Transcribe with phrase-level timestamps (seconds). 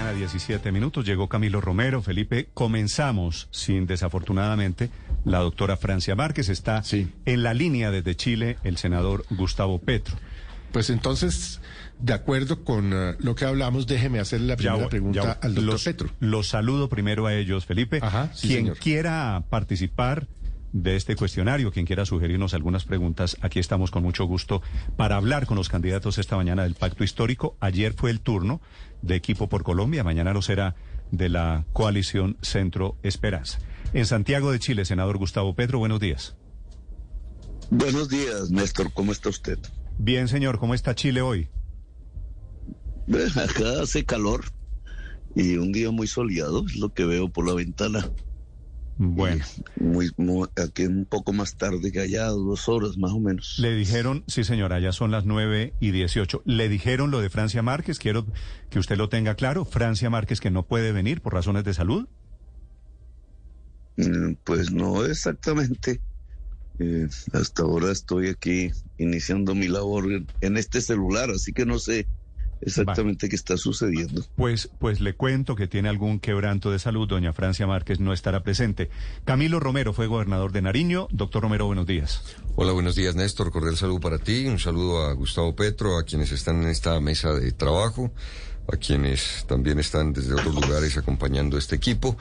[0.00, 2.00] A 17 minutos llegó Camilo Romero.
[2.02, 4.90] Felipe, comenzamos sin desafortunadamente
[5.24, 6.48] la doctora Francia Márquez.
[6.48, 7.12] Está Sí.
[7.26, 10.16] en la línea desde Chile el senador Gustavo Petro.
[10.72, 11.60] Pues entonces,
[11.98, 15.54] de acuerdo con eh, lo que hablamos, déjeme hacerle la primera Ya- pregunta ya- al
[15.54, 16.10] doctor los, Petro.
[16.20, 17.98] Los saludo primero a ellos, Felipe.
[18.02, 18.78] Ajá, sí, quien señor.
[18.78, 20.26] quiera participar
[20.72, 24.60] de este cuestionario, quien quiera sugerirnos algunas preguntas, aquí estamos con mucho gusto
[24.96, 27.56] para hablar con los candidatos esta mañana del Pacto Histórico.
[27.60, 28.60] Ayer fue el turno
[29.02, 30.74] de Equipo por Colombia, mañana lo será
[31.10, 33.58] de la coalición Centro Esperanza.
[33.92, 36.36] En Santiago de Chile, senador Gustavo Petro, buenos días.
[37.70, 38.92] Buenos días, Néstor.
[38.92, 39.58] ¿Cómo está usted?
[39.98, 41.48] Bien, señor, ¿cómo está Chile hoy?
[43.36, 44.44] Acá hace calor
[45.34, 48.10] y un día muy soleado, es lo que veo por la ventana.
[49.00, 49.44] Bueno.
[49.78, 53.54] Muy, muy- aquí un poco más tarde que allá, dos horas más o menos.
[53.60, 56.42] Le dijeron, sí señora, ya son las 9 y 18.
[56.44, 58.26] Le dijeron lo de Francia Márquez, quiero
[58.70, 59.64] que usted lo tenga claro.
[59.64, 62.08] Francia Márquez que no puede venir por razones de salud.
[63.96, 66.00] Mm, Pues no exactamente.
[66.80, 70.04] Eh, hasta ahora estoy aquí iniciando mi labor
[70.40, 72.06] en este celular, así que no sé
[72.60, 74.24] exactamente qué está sucediendo.
[74.36, 77.08] Pues, pues le cuento que tiene algún quebranto de salud.
[77.08, 78.90] Doña Francia Márquez no estará presente.
[79.24, 81.08] Camilo Romero fue gobernador de Nariño.
[81.10, 82.22] Doctor Romero, buenos días.
[82.56, 83.50] Hola, buenos días, Néstor.
[83.50, 84.46] Cordial saludo para ti.
[84.46, 88.12] Un saludo a Gustavo Petro, a quienes están en esta mesa de trabajo,
[88.70, 92.16] a quienes también están desde otros lugares acompañando este equipo.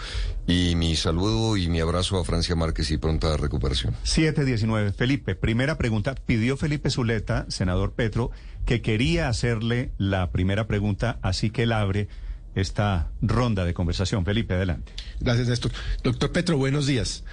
[0.48, 3.96] Y mi saludo y mi abrazo a Francia Márquez y pronta recuperación.
[4.04, 4.94] 719.
[4.94, 6.16] Felipe, primera pregunta.
[6.16, 8.32] Pidió Felipe Zuleta, senador Petro,
[8.66, 12.08] que quería hacerle la primera pregunta, así que él abre
[12.56, 14.26] esta ronda de conversación.
[14.26, 14.94] Felipe, adelante.
[15.20, 15.72] Gracias, Néstor.
[16.04, 17.24] Doctor Petro, buenos días.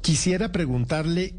[0.00, 1.34] Quisiera preguntarle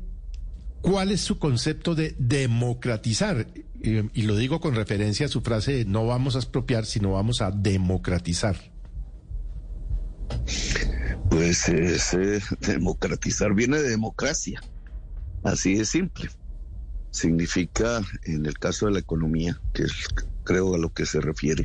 [0.82, 3.48] cuál es su concepto de democratizar.
[3.84, 7.52] Y lo digo con referencia a su frase no vamos a expropiar, sino vamos a
[7.52, 8.56] democratizar.
[11.30, 11.70] Pues
[12.62, 14.62] democratizar viene de democracia,
[15.44, 16.30] así de simple.
[17.12, 19.92] Significa, en el caso de la economía, que es
[20.46, 21.64] creo a lo que se refiere,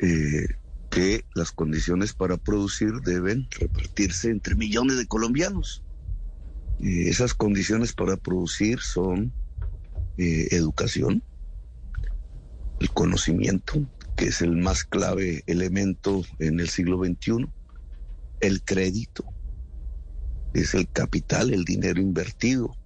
[0.00, 0.46] eh,
[0.90, 5.84] que las condiciones para producir deben repartirse entre millones de colombianos.
[6.80, 9.32] Eh, esas condiciones para producir son
[10.18, 11.22] eh, educación,
[12.80, 17.46] el conocimiento, que es el más clave elemento en el siglo XXI,
[18.40, 19.24] el crédito,
[20.54, 22.76] es el capital, el dinero invertido.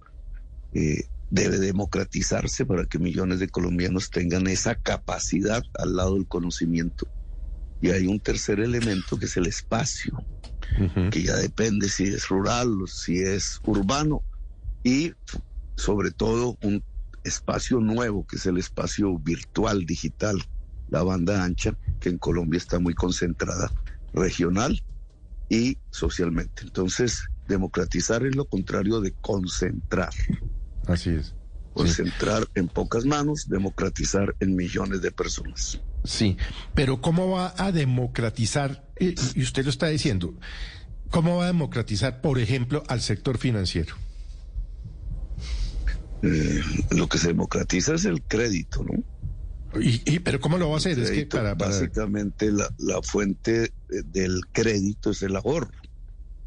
[0.73, 7.07] eh, debe democratizarse para que millones de colombianos tengan esa capacidad al lado del conocimiento.
[7.81, 10.13] Y hay un tercer elemento que es el espacio,
[11.09, 14.21] que ya depende si es rural o si es urbano,
[14.83, 15.13] y
[15.77, 16.83] sobre todo un
[17.23, 20.41] espacio nuevo, que es el espacio virtual, digital,
[20.89, 23.71] la banda ancha, que en Colombia está muy concentrada,
[24.13, 24.81] regional
[25.49, 26.63] y socialmente.
[26.63, 30.13] Entonces, democratizar es lo contrario de concentrar.
[30.87, 31.33] Así es.
[31.73, 35.79] Concentrar en pocas manos, democratizar en millones de personas.
[36.03, 36.35] Sí,
[36.73, 38.89] pero ¿cómo va a democratizar?
[38.97, 40.33] eh, Y usted lo está diciendo.
[41.09, 43.95] ¿Cómo va a democratizar, por ejemplo, al sector financiero?
[46.23, 46.61] Eh,
[46.91, 49.03] lo que se democratiza es el crédito, ¿no?
[49.79, 50.99] Y, y- pero ¿cómo lo va a hacer?
[50.99, 55.71] Es que Crédito, para, para- Básicamente la, la fuente eh, del crédito es el ahorro,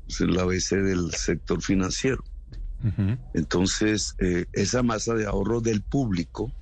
[0.07, 2.23] es el ABC del sector financiero.
[3.33, 6.53] Entonces, eh, esa masa de ahorro del público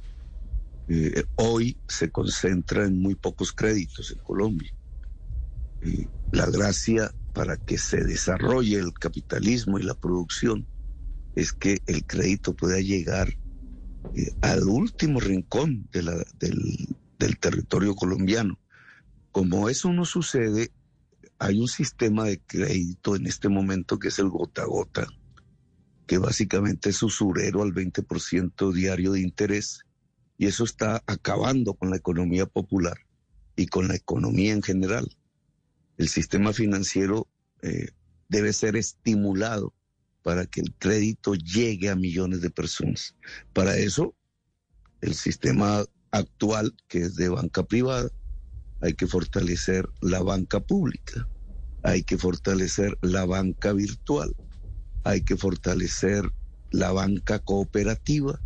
[0.88, 4.70] eh, hoy se concentra en muy pocos créditos en Colombia.
[6.30, 10.68] La gracia para que se desarrolle el capitalismo y la producción
[11.34, 13.28] es que el crédito pueda llegar
[14.14, 18.58] eh, al último rincón del territorio colombiano.
[19.30, 20.72] Como eso no sucede,
[21.38, 25.06] hay un sistema de crédito en este momento que es el gota a gota,
[26.06, 29.80] que básicamente es usurero al 20% diario de interés,
[30.36, 32.98] y eso está acabando con la economía popular
[33.56, 35.16] y con la economía en general.
[35.96, 37.28] El sistema financiero
[37.62, 37.90] eh,
[38.28, 39.72] debe ser estimulado
[40.22, 43.15] para que el crédito llegue a millones de personas.
[43.53, 44.15] Para eso,
[45.01, 48.10] el sistema actual, que es de banca privada,
[48.80, 51.28] hay que fortalecer la banca pública,
[51.83, 54.34] hay que fortalecer la banca virtual,
[55.04, 56.30] hay que fortalecer
[56.71, 58.41] la banca cooperativa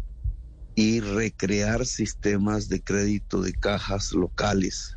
[0.74, 4.96] y recrear sistemas de crédito de cajas locales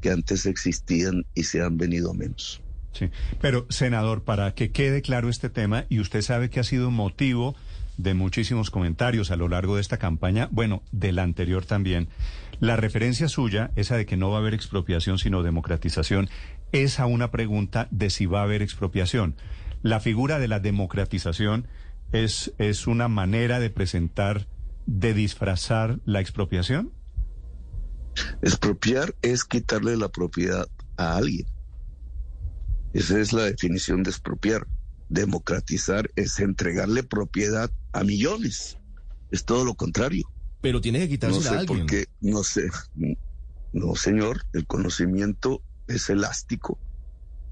[0.00, 2.60] que antes existían y se han venido a menos.
[2.92, 3.10] Sí,
[3.40, 7.54] pero senador, para que quede claro este tema, y usted sabe que ha sido motivo
[7.96, 12.08] de muchísimos comentarios a lo largo de esta campaña, bueno, de la anterior también,
[12.60, 16.28] la referencia suya, esa de que no va a haber expropiación sino democratización,
[16.72, 19.36] es a una pregunta de si va a haber expropiación.
[19.82, 21.66] La figura de la democratización
[22.12, 24.46] es, es una manera de presentar,
[24.86, 26.92] de disfrazar la expropiación.
[28.42, 31.46] Expropiar es quitarle la propiedad a alguien.
[32.92, 34.66] Esa es la definición de expropiar.
[35.08, 38.78] Democratizar es entregarle propiedad a millones.
[39.30, 40.30] Es todo lo contrario.
[40.60, 41.78] Pero tiene que quitarse no sé a alguien.
[41.80, 42.70] Por qué, no sé.
[43.72, 44.44] No, señor.
[44.52, 46.78] El conocimiento es elástico.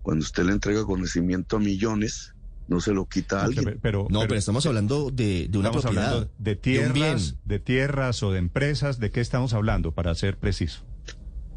[0.03, 2.35] Cuando usted le entrega conocimiento a millones,
[2.69, 3.79] no se lo quita a alguien.
[3.83, 6.07] Pero, no, pero, estamos hablando de, de una estamos propiedad.
[6.09, 8.99] hablando de tierras, de, tierras o de empresas.
[9.01, 10.85] ¿De qué estamos hablando, para ser preciso?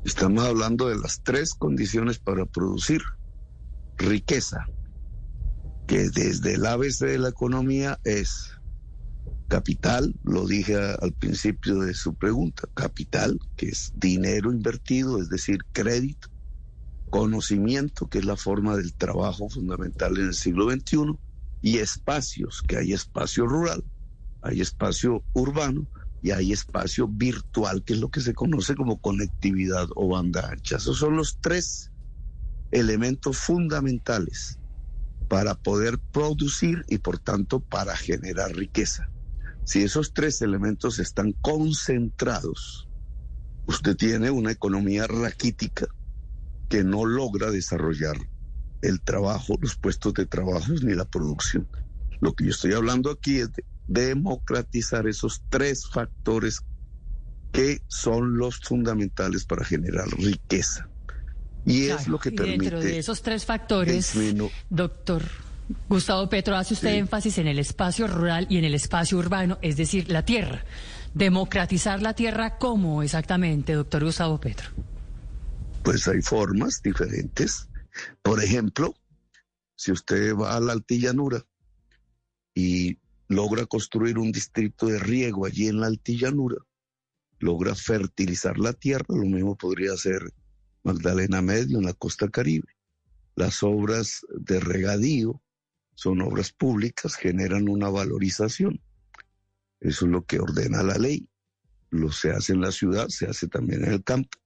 [0.03, 3.01] Estamos hablando de las tres condiciones para producir
[3.97, 4.67] riqueza,
[5.87, 8.51] que desde el ABC de la economía es
[9.47, 15.59] capital, lo dije al principio de su pregunta, capital, que es dinero invertido, es decir,
[15.71, 16.29] crédito,
[17.09, 21.17] conocimiento, que es la forma del trabajo fundamental en el siglo XXI,
[21.61, 23.83] y espacios, que hay espacio rural,
[24.41, 25.87] hay espacio urbano
[26.21, 30.77] y hay espacio virtual, que es lo que se conoce como conectividad o banda ancha.
[30.77, 31.92] Esos son los tres
[32.73, 34.59] elementos fundamentales
[35.29, 39.09] para poder producir y por tanto para generar riqueza.
[39.63, 42.89] Si esos tres elementos están concentrados,
[43.67, 45.87] usted tiene una economía raquítica
[46.67, 48.17] que no logra desarrollar
[48.81, 51.67] el trabajo, los puestos de trabajo ni la producción.
[52.19, 53.51] Lo que yo estoy hablando aquí es
[53.87, 56.61] de democratizar esos tres factores
[57.51, 60.89] que son los fundamentales para generar riqueza.
[61.65, 62.57] Y claro, es lo que permite.
[62.57, 64.13] Dentro de esos tres factores,
[64.69, 65.23] doctor
[65.87, 66.97] Gustavo Petro, hace usted sí.
[66.97, 70.63] énfasis en el espacio rural y en el espacio urbano, es decir, la tierra.
[71.13, 74.69] Democratizar la tierra, ¿cómo exactamente, doctor Gustavo Petro?
[75.83, 77.69] Pues hay formas diferentes.
[78.21, 78.95] Por ejemplo,
[79.75, 81.45] si usted va a la altillanura
[82.55, 86.57] y logra construir un distrito de riego allí en la altillanura,
[87.39, 90.33] logra fertilizar la tierra, lo mismo podría hacer
[90.83, 92.67] Magdalena Medio en la costa caribe.
[93.35, 95.41] Las obras de regadío
[95.95, 98.81] son obras públicas, generan una valorización.
[99.79, 101.27] Eso es lo que ordena la ley.
[101.89, 104.37] Lo se hace en la ciudad, se hace también en el campo.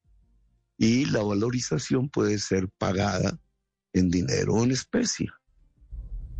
[0.78, 3.40] Y la valorización puede ser pagada
[3.94, 5.30] en dinero o en especie.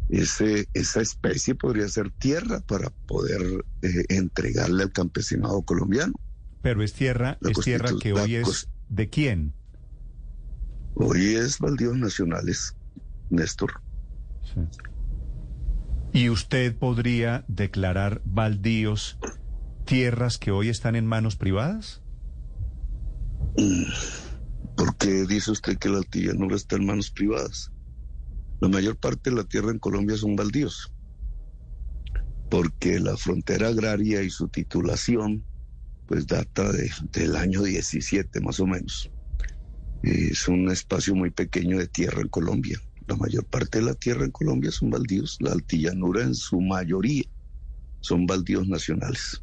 [0.10, 3.42] Ese, esa especie podría ser tierra para poder
[3.82, 6.14] eh, entregarle al campesinado colombiano.
[6.62, 9.54] Pero es tierra, la es tierra que hoy es de quién?
[11.00, 12.76] Hoy es baldíos nacionales,
[13.30, 13.82] Néstor.
[14.44, 14.62] Sí.
[16.12, 19.20] ¿Y usted podría declarar baldíos
[19.86, 22.02] tierras que hoy están en manos privadas?
[24.76, 27.72] ¿Por qué dice usted que la altillanura está en manos privadas?
[28.60, 30.92] La mayor parte de la tierra en Colombia son baldíos,
[32.50, 35.46] porque la frontera agraria y su titulación
[36.08, 39.12] pues data de, del año 17 más o menos.
[40.04, 42.80] Es un espacio muy pequeño de tierra en Colombia.
[43.08, 45.38] La mayor parte de la tierra en Colombia son baldíos.
[45.40, 47.24] La altillanura en su mayoría
[48.02, 49.42] son baldíos nacionales.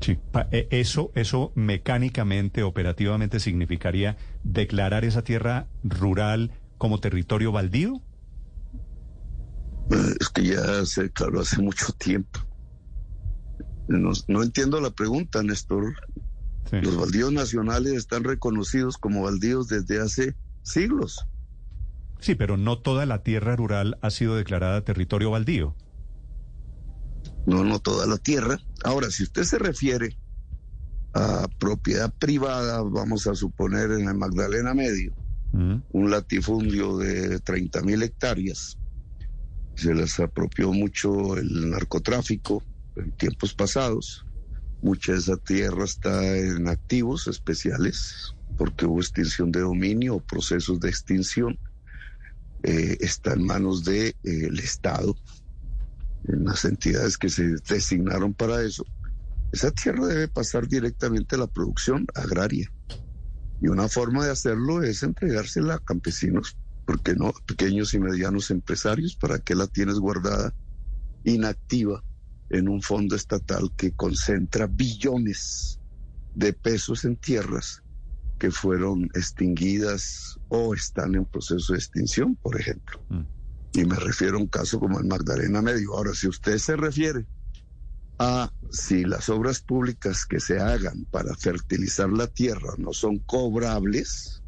[0.00, 0.18] Sí,
[0.70, 8.00] eso, eso mecánicamente, operativamente significaría declarar esa tierra rural como territorio baldío.
[10.18, 12.40] Es que ya se declaró hace mucho tiempo.
[13.88, 15.94] No, no entiendo la pregunta, Néstor.
[16.70, 16.80] Sí.
[16.82, 21.26] Los baldíos nacionales están reconocidos como baldíos desde hace siglos.
[22.20, 25.74] Sí, pero no toda la tierra rural ha sido declarada territorio baldío.
[27.46, 28.58] No, no toda la tierra.
[28.84, 30.16] Ahora, si usted se refiere
[31.14, 35.12] a propiedad privada, vamos a suponer en el Magdalena Medio,
[35.52, 35.76] mm.
[35.92, 38.78] un latifundio de 30 mil hectáreas,
[39.74, 42.62] se les apropió mucho el narcotráfico
[42.96, 44.26] en tiempos pasados.
[44.82, 50.80] Mucha de esa tierra está en activos especiales porque hubo extinción de dominio o procesos
[50.80, 51.58] de extinción.
[52.62, 55.16] Eh, está en manos del de, eh, Estado,
[56.28, 58.84] en las entidades que se designaron para eso.
[59.52, 62.70] Esa tierra debe pasar directamente a la producción agraria.
[63.62, 66.56] Y una forma de hacerlo es entregársela a campesinos,
[66.86, 67.32] porque no?
[67.46, 70.54] Pequeños y medianos empresarios, ¿para qué la tienes guardada
[71.24, 72.02] inactiva
[72.50, 75.80] en un fondo estatal que concentra billones
[76.34, 77.82] de pesos en tierras
[78.38, 83.00] que fueron extinguidas o están en proceso de extinción, por ejemplo?
[83.08, 83.22] Mm.
[83.72, 85.94] Y me refiero a un caso como el Magdalena Medio.
[85.94, 87.26] Ahora, si usted se refiere
[88.18, 94.42] a si las obras públicas que se hagan para fertilizar la tierra no son cobrables,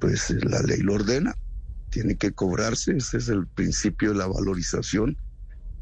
[0.00, 1.36] pues la ley lo ordena,
[1.90, 5.16] tiene que cobrarse, ese es el principio de la valorización,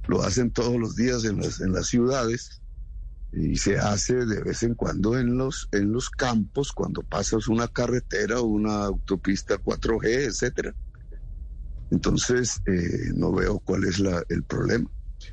[0.06, 2.60] lo hacen todos los días en las, en las ciudades
[3.32, 7.66] y se hace de vez en cuando en los, en los campos cuando pasas una
[7.68, 10.74] carretera o una autopista 4G, etcétera.
[11.90, 14.90] Entonces, eh, no veo cuál es la, el problema.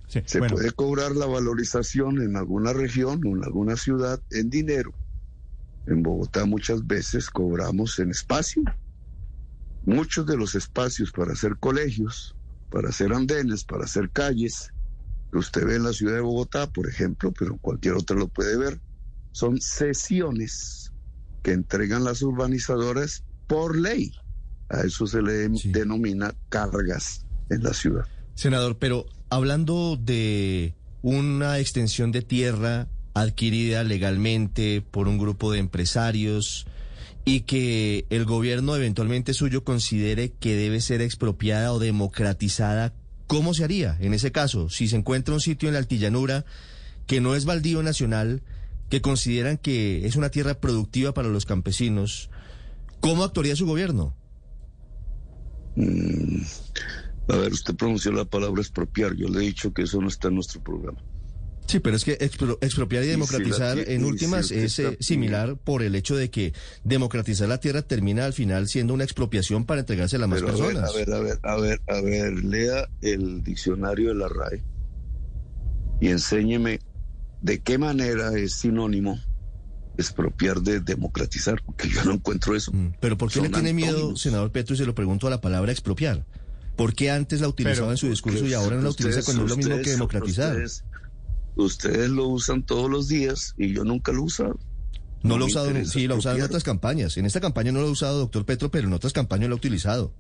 [0.08, 4.94] Se puede cobrar la valorización en alguna región o en alguna ciudad en dinero.
[5.88, 8.64] En Bogotá muchas veces cobramos en espacio.
[9.86, 12.36] Muchos de los espacios para hacer colegios,
[12.72, 14.72] para hacer andenes, para hacer calles,
[15.32, 18.58] que usted ve en la ciudad de Bogotá, por ejemplo, pero cualquier otro lo puede
[18.58, 18.80] ver,
[19.34, 20.92] son sesiones
[21.44, 24.12] que entregan las urbanizadoras por ley.
[24.70, 28.06] A eso se le denomina cargas en la ciudad.
[28.36, 36.66] Senador, pero hablando de una extensión de tierra adquirida legalmente por un grupo de empresarios
[37.24, 42.94] y que el gobierno eventualmente suyo considere que debe ser expropiada o democratizada,
[43.28, 44.70] ¿cómo se haría en ese caso?
[44.70, 46.46] Si se encuentra un sitio en la altillanura
[47.06, 48.42] que no es baldío nacional,
[48.90, 52.30] que consideran que es una tierra productiva para los campesinos,
[53.00, 54.16] ¿cómo actuaría su gobierno?
[55.76, 56.42] Mm,
[57.30, 59.16] a ver, usted pronunció la palabra expropiar.
[59.16, 61.00] Yo le he dicho que eso no está en nuestro programa.
[61.68, 66.16] Sí, pero es que expropiar y democratizar en últimas es eh, similar por el hecho
[66.16, 66.54] de que
[66.84, 70.90] democratizar la tierra termina al final siendo una expropiación para entregársela a más personas.
[70.90, 74.64] A ver, a ver, a ver, a ver, lea el diccionario de la RAE
[76.02, 76.80] y enséñeme
[77.42, 79.20] de qué manera es sinónimo
[79.98, 82.72] expropiar de democratizar, porque yo no encuentro eso.
[82.74, 85.42] Mm, pero ¿por qué le tiene miedo, senador Petro, y se lo pregunto a la
[85.42, 86.26] palabra expropiar?
[86.76, 89.50] ¿Por qué antes la utilizaba en su discurso y ahora no la utiliza cuando es
[89.50, 90.52] lo mismo que democratizar?
[90.52, 90.84] Ustedes,
[91.56, 94.60] lo usan todos los días y yo nunca lo he usado.
[95.24, 97.18] No, lo he usado, sí, lo usado en otras campañas.
[97.18, 99.58] En esta campaña no lo he usado, doctor Petro, pero en otras campañas lo he
[99.58, 100.14] utilizado.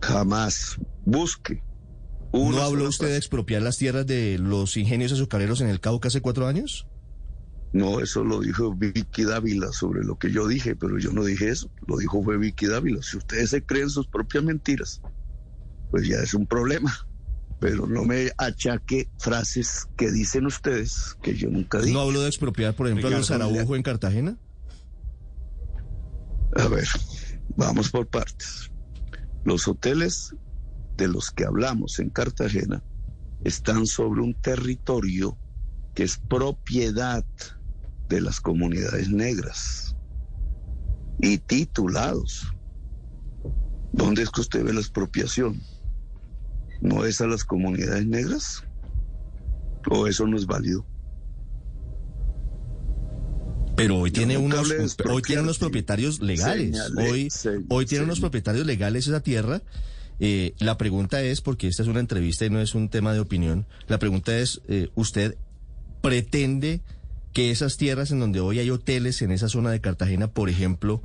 [0.00, 0.78] Jamás.
[1.04, 1.62] Busque.
[2.32, 6.20] ¿No habló usted de expropiar las tierras de los ingenios azucareros en el Cauca hace
[6.20, 6.86] cuatro años?
[7.72, 11.48] No, eso lo dijo Vicky Dávila sobre lo que yo dije, pero yo no dije
[11.48, 11.70] eso.
[11.86, 13.02] Lo dijo fue Vicky Dávila.
[13.02, 15.02] Si ustedes se creen sus propias mentiras,
[15.90, 17.07] pues ya es un problema.
[17.60, 21.92] Pero no me achaque frases que dicen ustedes que yo nunca dije.
[21.92, 24.38] ¿No hablo de expropiar, por ejemplo, a los Araujo en Cartagena?
[26.56, 26.86] A ver,
[27.56, 28.70] vamos por partes.
[29.44, 30.34] Los hoteles
[30.96, 32.82] de los que hablamos en Cartagena
[33.44, 35.36] están sobre un territorio
[35.94, 37.24] que es propiedad
[38.08, 39.96] de las comunidades negras
[41.20, 42.52] y titulados.
[43.92, 45.60] ¿Dónde es que usted ve la expropiación?
[46.80, 48.64] ¿No es a las comunidades negras?
[49.90, 50.84] ¿O eso no es válido?
[53.76, 54.72] Pero hoy tiene unos
[55.08, 56.76] hoy tiene unos propietarios legales.
[56.96, 57.28] hoy
[57.68, 59.62] hoy tiene unos propietarios legales esa tierra.
[60.20, 63.20] Eh, la pregunta es, porque esta es una entrevista y no es un tema de
[63.20, 65.36] opinión, la pregunta es, eh, ¿usted
[66.00, 66.80] pretende
[67.32, 71.02] que esas tierras en donde hoy hay hoteles en esa zona de Cartagena, por ejemplo,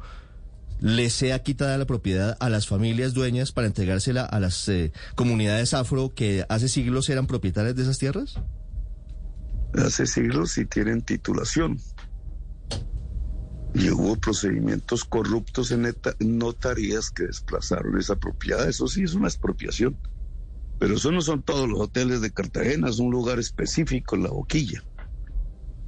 [0.84, 5.74] le sea quitada la propiedad a las familias dueñas para entregársela a las eh, comunidades
[5.74, 8.36] afro que hace siglos eran propietarias de esas tierras?
[9.76, 11.80] Hace siglos sí tienen titulación.
[13.74, 15.88] Y hubo procedimientos corruptos en
[16.20, 18.68] notarías que desplazaron esa propiedad.
[18.68, 19.98] Eso sí es una expropiación.
[20.80, 24.84] Pero eso no son todos los hoteles de Cartagena, es un lugar específico, la boquilla.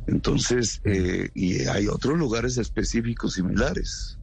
[0.08, 4.20] Entonces, eh, y hay otros lugares específicos similares.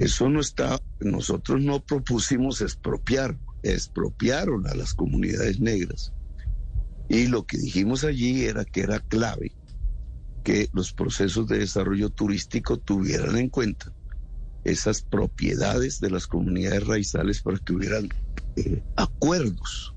[0.00, 6.14] Eso no está, nosotros no propusimos expropiar, expropiaron a las comunidades negras.
[7.10, 9.52] Y lo que dijimos allí era que era clave
[10.42, 13.92] que los procesos de desarrollo turístico tuvieran en cuenta
[14.64, 18.08] esas propiedades de las comunidades raizales para que hubieran
[18.56, 19.94] eh, acuerdos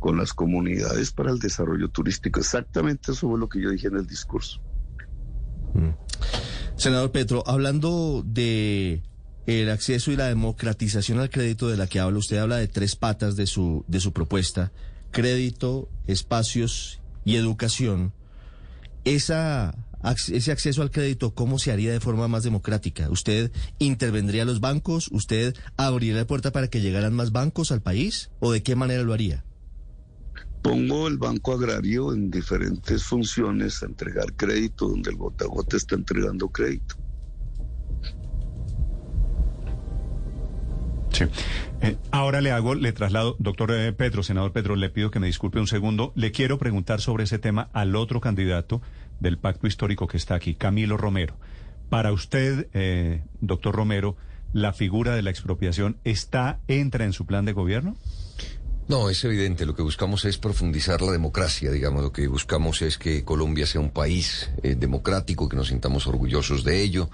[0.00, 2.40] con las comunidades para el desarrollo turístico.
[2.40, 4.60] Exactamente eso fue lo que yo dije en el discurso.
[5.72, 5.94] Mm.
[6.76, 9.02] Senador Petro, hablando de
[9.46, 12.96] el acceso y la democratización al crédito de la que habla, usted habla de tres
[12.96, 14.72] patas de su, de su propuesta,
[15.12, 18.12] crédito, espacios y educación.
[19.04, 19.74] Esa
[20.14, 23.10] ese acceso al crédito, ¿cómo se haría de forma más democrática?
[23.10, 25.08] ¿Usted intervendría a los bancos?
[25.10, 28.30] ¿Usted abriría la puerta para que llegaran más bancos al país?
[28.38, 29.44] ¿O de qué manera lo haría?
[30.62, 35.94] Pongo el Banco Agrario en diferentes funciones a entregar crédito, donde el gota gota está
[35.94, 36.96] entregando crédito.
[41.24, 45.26] Eh, ahora le hago, le traslado, doctor eh, Pedro, senador Pedro, le pido que me
[45.26, 46.12] disculpe un segundo.
[46.14, 48.82] Le quiero preguntar sobre ese tema al otro candidato
[49.20, 51.36] del pacto histórico que está aquí, Camilo Romero.
[51.88, 54.16] Para usted, eh, doctor Romero,
[54.52, 57.96] ¿la figura de la expropiación está, entra en su plan de gobierno?
[58.88, 59.66] No, es evidente.
[59.66, 62.02] Lo que buscamos es profundizar la democracia, digamos.
[62.02, 66.82] Lo que buscamos es que Colombia sea un país democrático, que nos sintamos orgullosos de
[66.82, 67.10] ello.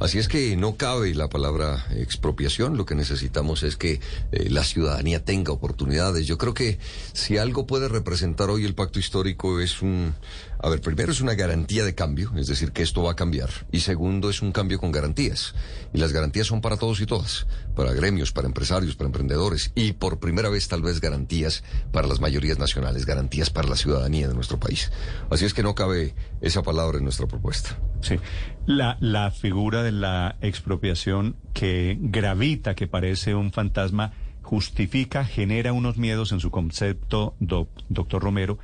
[0.00, 4.00] Así es que no cabe la palabra expropiación, lo que necesitamos es que
[4.32, 6.26] eh, la ciudadanía tenga oportunidades.
[6.26, 6.78] Yo creo que
[7.12, 10.14] si algo puede representar hoy el pacto histórico es un,
[10.64, 13.50] a ver, primero es una garantía de cambio, es decir, que esto va a cambiar.
[13.70, 15.54] Y segundo es un cambio con garantías.
[15.92, 19.72] Y las garantías son para todos y todas, para gremios, para empresarios, para emprendedores.
[19.74, 24.26] Y por primera vez tal vez garantías para las mayorías nacionales, garantías para la ciudadanía
[24.26, 24.90] de nuestro país.
[25.28, 27.78] Así es que no cabe esa palabra en nuestra propuesta.
[28.00, 28.18] Sí.
[28.64, 35.98] La, la figura de la expropiación que gravita, que parece un fantasma, justifica, genera unos
[35.98, 38.58] miedos en su concepto, doctor Romero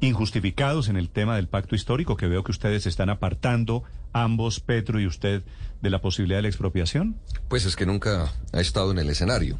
[0.00, 5.00] injustificados en el tema del pacto histórico, que veo que ustedes están apartando, ambos, Petro
[5.00, 5.42] y usted,
[5.82, 7.16] de la posibilidad de la expropiación?
[7.48, 9.58] Pues es que nunca ha estado en el escenario.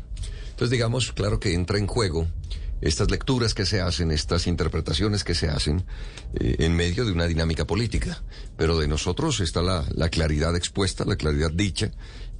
[0.50, 2.26] Entonces, digamos, claro que entra en juego
[2.80, 5.84] estas lecturas que se hacen, estas interpretaciones que se hacen
[6.34, 8.22] eh, en medio de una dinámica política.
[8.56, 11.90] Pero de nosotros está la, la claridad expuesta, la claridad dicha,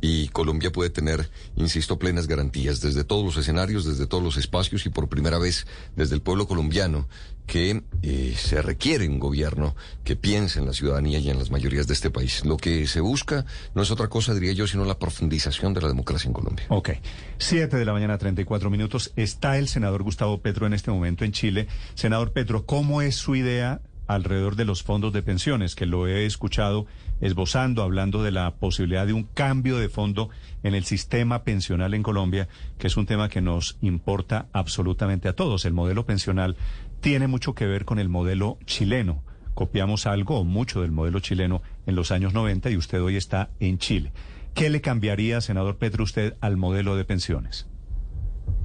[0.01, 4.87] y Colombia puede tener, insisto, plenas garantías desde todos los escenarios, desde todos los espacios
[4.87, 7.09] y por primera vez desde el pueblo colombiano
[7.49, 9.75] que eh, se requiere un gobierno
[10.05, 12.45] que piense en la ciudadanía y en las mayorías de este país.
[12.45, 15.89] Lo que se busca no es otra cosa, diría yo, sino la profundización de la
[15.89, 16.67] democracia en Colombia.
[16.69, 16.91] Ok.
[17.39, 19.13] Siete de la mañana, 34 minutos.
[19.17, 21.69] Está el senador Gustavo Petro en este momento en Chile.
[21.95, 26.27] Senador Petro, ¿cómo es su idea alrededor de los fondos de pensiones, que lo he
[26.27, 26.87] escuchado
[27.21, 30.31] esbozando, hablando de la posibilidad de un cambio de fondo
[30.63, 35.35] en el sistema pensional en Colombia, que es un tema que nos importa absolutamente a
[35.35, 35.65] todos.
[35.65, 36.57] El modelo pensional
[37.01, 39.23] tiene mucho que ver con el modelo chileno.
[39.55, 43.51] Copiamos algo o mucho del modelo chileno en los años 90 y usted hoy está
[43.61, 44.13] en Chile.
[44.55, 47.67] ¿Qué le cambiaría, senador Petro, usted al modelo de pensiones?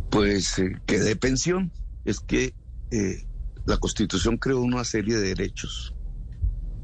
[0.09, 1.71] Pues eh, que de pensión
[2.05, 2.53] es que
[2.91, 3.25] eh,
[3.65, 5.95] la Constitución creó una serie de derechos,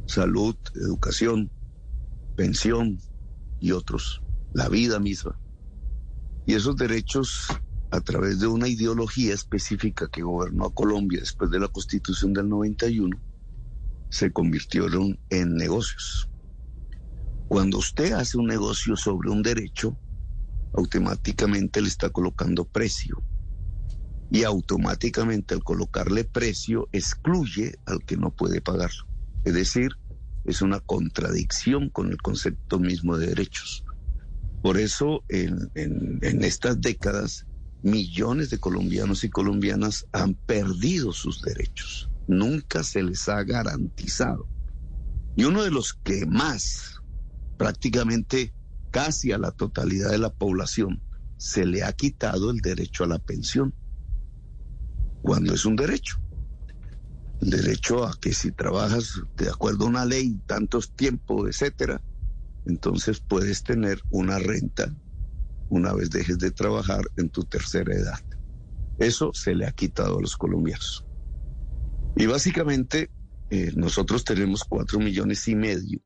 [0.05, 1.51] salud, educación,
[2.37, 2.99] pensión
[3.59, 4.21] y otros,
[4.53, 5.37] la vida misma.
[6.45, 7.47] Y esos derechos,
[7.91, 12.47] a través de una ideología específica que gobernó a Colombia después de la Constitución del
[12.47, 13.19] 91,
[14.09, 16.29] se convirtieron en negocios.
[17.49, 19.97] Cuando usted hace un negocio sobre un derecho,
[20.73, 23.21] automáticamente le está colocando precio
[24.31, 29.07] y automáticamente al colocarle precio excluye al que no puede pagarlo.
[29.43, 29.91] Es decir,
[30.45, 33.83] es una contradicción con el concepto mismo de derechos.
[34.61, 37.45] Por eso en, en estas décadas
[37.81, 42.09] millones de colombianos y colombianas han perdido sus derechos.
[42.27, 44.47] Nunca se les ha garantizado.
[45.35, 47.01] Y uno de los que más,
[47.57, 48.53] prácticamente
[48.91, 51.01] casi a la totalidad de la población,
[51.37, 53.73] se le ha quitado el derecho a la pensión
[55.21, 56.19] cuando es un derecho.
[57.41, 62.01] El derecho a que si trabajas de acuerdo a una ley, tantos tiempos, etcétera,
[62.65, 64.93] entonces puedes tener una renta
[65.69, 68.19] una vez dejes de trabajar en tu tercera edad.
[68.97, 71.05] Eso se le ha quitado a los colombianos.
[72.17, 73.09] Y básicamente
[73.49, 76.01] eh, nosotros tenemos cuatro millones y medio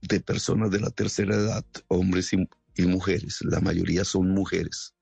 [0.00, 4.94] de personas de la tercera edad, hombres y mujeres, la mayoría son mujeres.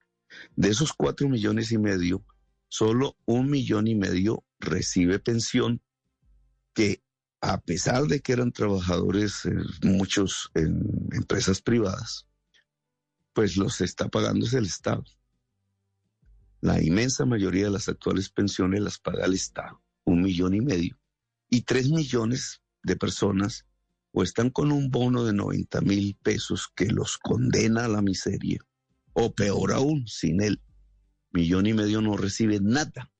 [0.57, 2.23] De esos cuatro millones y medio,
[2.71, 5.83] solo un millón y medio recibe pensión
[6.73, 7.03] que
[7.41, 9.53] a pesar de que eran trabajadores eh,
[9.83, 12.27] muchos en empresas privadas,
[13.33, 15.05] pues los está pagando el Estado.
[16.61, 20.99] La inmensa mayoría de las actuales pensiones las paga el Estado, un millón y medio.
[21.49, 23.67] Y tres millones de personas
[24.13, 28.61] o están con un bono de 90 mil pesos que los condena a la miseria,
[29.13, 30.61] o peor aún, sin él,
[31.33, 33.11] millón y medio no recibe nada.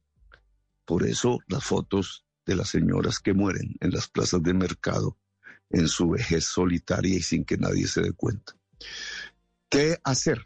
[0.85, 5.17] Por eso las fotos de las señoras que mueren en las plazas de mercado
[5.71, 8.55] en su vejez solitaria y sin que nadie se dé cuenta.
[9.69, 10.43] ¿Qué hacer?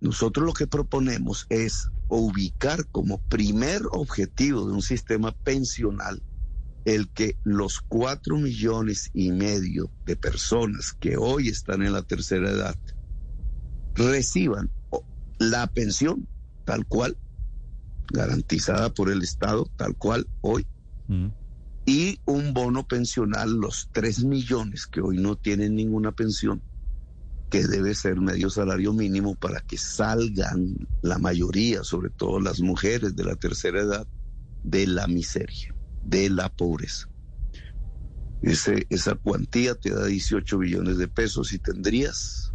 [0.00, 6.22] Nosotros lo que proponemos es ubicar como primer objetivo de un sistema pensional
[6.84, 12.50] el que los cuatro millones y medio de personas que hoy están en la tercera
[12.50, 12.76] edad
[13.94, 14.70] reciban
[15.38, 16.26] la pensión
[16.64, 17.16] tal cual,
[18.12, 20.66] garantizada por el Estado tal cual hoy,
[21.08, 21.28] mm.
[21.86, 26.62] y un bono pensional, los tres millones que hoy no tienen ninguna pensión,
[27.50, 33.16] que debe ser medio salario mínimo para que salgan la mayoría, sobre todo las mujeres
[33.16, 34.06] de la tercera edad,
[34.62, 35.74] de la miseria,
[36.04, 37.08] de la pobreza.
[38.42, 42.47] Ese, esa cuantía te da 18 billones de pesos y tendrías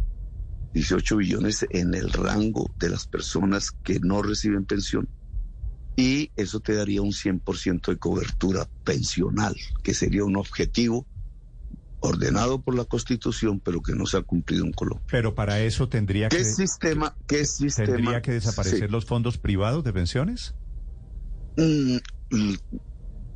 [0.74, 5.08] 18 billones en el rango de las personas que no reciben pensión
[5.96, 11.06] y eso te daría un 100% de cobertura pensional, que sería un objetivo
[12.00, 15.06] ordenado por la Constitución, pero que no se ha cumplido en Colombia.
[15.10, 19.84] Pero para eso tendría ¿Qué que sistema, qué sistema tendría que desaparecer los fondos privados
[19.84, 20.54] de pensiones.
[21.56, 21.96] Mm,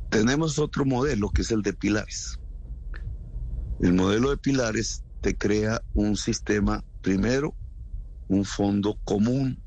[0.09, 2.39] tenemos otro modelo que es el de pilares.
[3.79, 7.55] El modelo de pilares te crea un sistema, primero,
[8.27, 9.61] un fondo común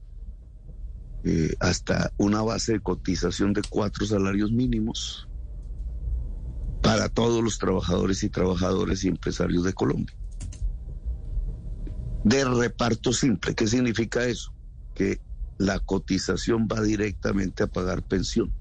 [1.25, 5.29] eh, hasta una base de cotización de cuatro salarios mínimos
[6.83, 10.16] para todos los trabajadores y trabajadores y empresarios de Colombia.
[12.25, 14.53] De reparto simple, ¿qué significa eso?
[14.95, 15.21] Que
[15.59, 18.53] la cotización va directamente a pagar pensión,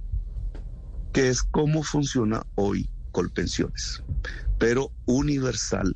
[1.13, 4.03] que es cómo funciona hoy Colpensiones,
[4.57, 5.95] pero universal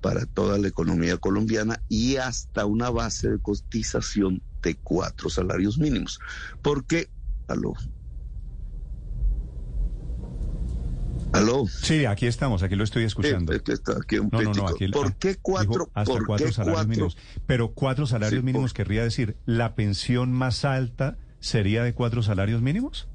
[0.00, 6.20] para toda la economía colombiana y hasta una base de cotización de cuatro salarios mínimos.
[6.62, 7.10] Porque,
[7.46, 7.74] aló,
[11.32, 11.66] ¿Aló?
[11.66, 13.52] Sí, aquí estamos, aquí lo estoy escuchando.
[13.52, 15.90] no, no, no, aquí, ¿Por qué cuatro?
[15.94, 17.16] hasta cuatro salarios mínimos.
[17.46, 23.08] Pero cuatro salarios mínimos querría decir, ¿la pensión más alta sería de cuatro salarios mínimos?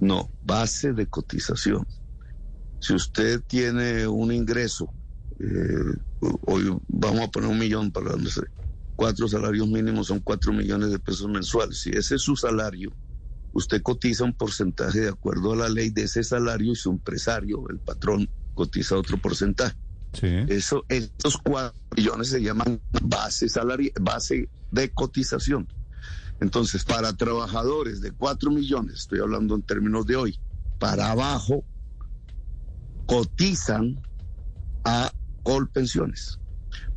[0.00, 1.86] No, base de cotización.
[2.80, 4.92] Si usted tiene un ingreso,
[5.40, 5.94] eh,
[6.46, 8.30] hoy vamos a poner un millón para donde
[8.96, 11.78] cuatro salarios mínimos son cuatro millones de pesos mensuales.
[11.78, 12.92] Si ese es su salario,
[13.52, 17.68] usted cotiza un porcentaje de acuerdo a la ley de ese salario y su empresario,
[17.70, 19.76] el patrón, cotiza otro porcentaje.
[20.48, 23.46] Eso, estos cuatro millones se llaman base
[24.00, 25.68] base de cotización.
[26.40, 30.40] Entonces, para trabajadores de cuatro millones, estoy hablando en términos de hoy,
[30.78, 31.64] para abajo,
[33.06, 34.00] cotizan
[34.84, 35.12] a
[35.48, 36.38] Colpensiones.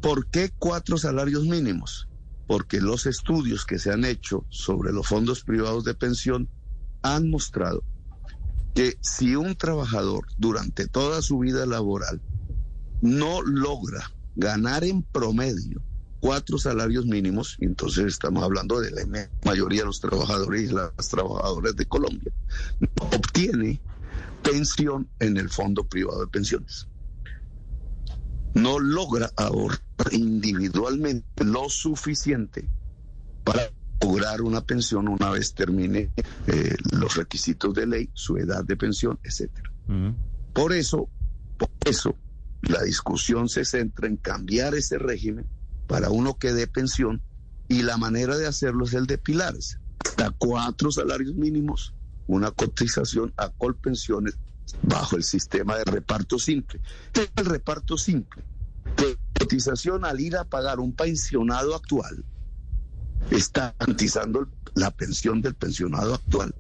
[0.01, 2.07] ¿Por qué cuatro salarios mínimos?
[2.51, 6.49] porque los estudios que se han hecho sobre los fondos privados de pensión
[7.01, 7.81] han mostrado
[8.75, 12.21] que si un trabajador durante toda su vida laboral
[12.99, 15.81] no logra ganar en promedio
[16.19, 21.77] cuatro salarios mínimos, entonces estamos hablando de la mayoría de los trabajadores y las trabajadoras
[21.77, 22.33] de Colombia,
[22.99, 23.79] obtiene
[24.43, 26.85] pensión en el fondo privado de pensiones.
[28.53, 29.79] No logra ahorrar
[30.11, 32.69] individualmente lo suficiente
[33.43, 36.11] para lograr una pensión una vez termine
[36.47, 39.71] eh, los requisitos de ley, su edad de pensión, etcétera.
[40.53, 41.09] Por eso,
[41.57, 42.15] por eso,
[42.61, 45.45] la discusión se centra en cambiar ese régimen
[45.87, 47.21] para uno que dé pensión
[47.67, 49.79] y la manera de hacerlo es el de pilares.
[50.05, 51.93] Hasta cuatro salarios mínimos,
[52.27, 54.37] una cotización a colpensiones
[54.83, 56.81] bajo el sistema de reparto simple.
[57.11, 58.43] ¿Qué es el reparto simple?
[59.41, 62.23] cotización al ir a pagar un pensionado actual
[63.31, 66.53] está garantizando la pensión del pensionado actual.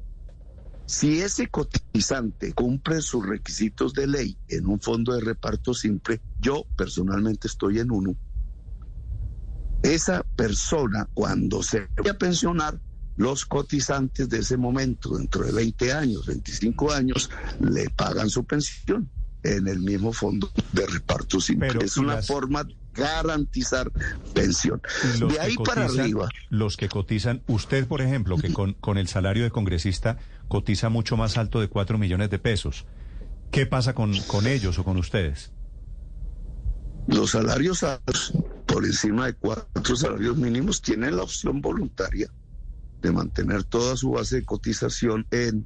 [0.85, 6.65] Si ese cotizante cumple sus requisitos de ley en un fondo de reparto simple, yo
[6.75, 8.15] personalmente estoy en uno,
[9.83, 12.79] esa persona cuando se vaya a pensionar,
[13.17, 19.09] los cotizantes de ese momento, dentro de 20 años, 25 años, le pagan su pensión
[19.43, 21.83] en el mismo fondo de reparto simple.
[21.83, 23.91] es una forma de garantizar
[24.33, 24.81] pensión.
[25.29, 26.29] De ahí para arriba.
[26.49, 31.17] Los que cotizan, usted por ejemplo, que con, con el salario de congresista cotiza mucho
[31.17, 32.85] más alto de 4 millones de pesos.
[33.51, 35.51] ¿Qué pasa con, con ellos o con ustedes?
[37.07, 38.33] Los salarios altos,
[38.65, 42.29] por encima de cuatro salarios mínimos, tienen la opción voluntaria
[43.01, 45.65] de mantener toda su base de cotización en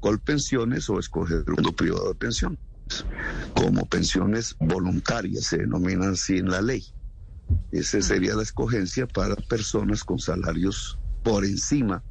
[0.00, 2.58] Colpensiones o escoger un fondo privado de pensión
[3.54, 6.84] como pensiones voluntarias, se denominan así en la ley.
[7.72, 12.02] Esa sería la escogencia para personas con salarios por encima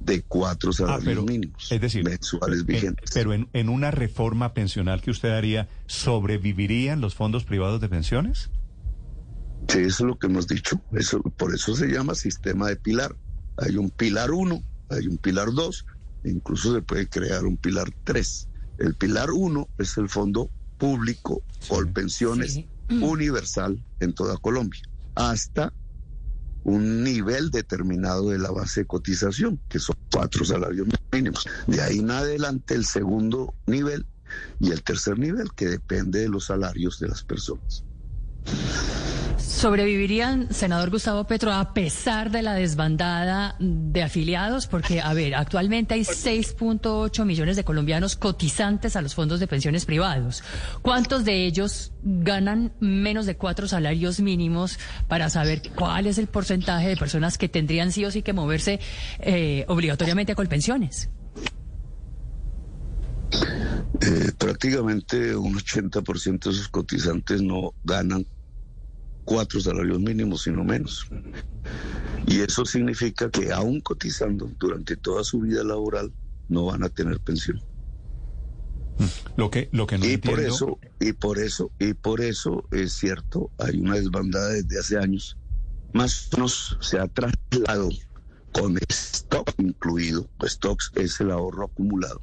[0.00, 3.10] de cuatro ah, salarios mínimos es decir, mensuales vigentes.
[3.12, 8.50] pero en, en, una reforma pensional que usted haría, ¿sobrevivirían los fondos privados de pensiones?
[9.68, 10.80] Sí, eso es lo que hemos dicho.
[10.92, 13.14] Eso, por eso se llama sistema de pilar.
[13.60, 15.84] Hay un pilar uno, hay un pilar dos,
[16.24, 21.92] incluso se puede crear un pilar tres El pilar uno es el fondo público por
[21.92, 24.80] pensiones universal en toda Colombia,
[25.14, 25.72] hasta
[26.64, 31.46] un nivel determinado de la base de cotización, que son cuatro salarios mínimos.
[31.66, 34.06] De ahí en adelante el segundo nivel
[34.58, 37.84] y el tercer nivel, que depende de los salarios de las personas.
[39.60, 44.66] ¿Sobrevivirían, senador Gustavo Petro, a pesar de la desbandada de afiliados?
[44.66, 49.84] Porque, a ver, actualmente hay 6.8 millones de colombianos cotizantes a los fondos de pensiones
[49.84, 50.42] privados.
[50.80, 56.88] ¿Cuántos de ellos ganan menos de cuatro salarios mínimos para saber cuál es el porcentaje
[56.88, 58.80] de personas que tendrían sí o sí que moverse
[59.18, 61.10] eh, obligatoriamente a Colpensiones?
[64.00, 68.24] Eh, prácticamente un 80% de esos cotizantes no ganan
[69.30, 71.06] cuatro salarios mínimos, sino menos.
[72.26, 76.12] Y eso significa que aún cotizando durante toda su vida laboral
[76.48, 77.62] no van a tener pensión.
[79.36, 80.36] Lo que, lo que no y entiendo...
[80.36, 84.98] por eso, y por eso, y por eso es cierto, hay una desbandada desde hace
[84.98, 85.38] años.
[85.92, 87.88] Más o menos se ha trasladado
[88.52, 92.20] con stock incluido, stocks es el ahorro acumulado,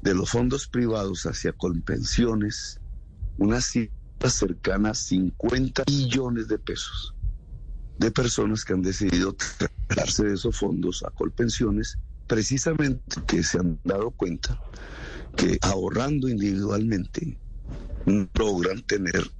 [0.00, 2.80] de los fondos privados hacia pensiones,
[3.36, 3.60] una
[4.28, 7.14] cercana a 50 millones de pesos
[8.00, 13.78] de personas que han decidido trasladarse de esos fondos a Colpensiones, precisamente que se han
[13.84, 14.58] dado cuenta
[15.36, 17.38] que ahorrando individualmente
[18.34, 19.30] logran tener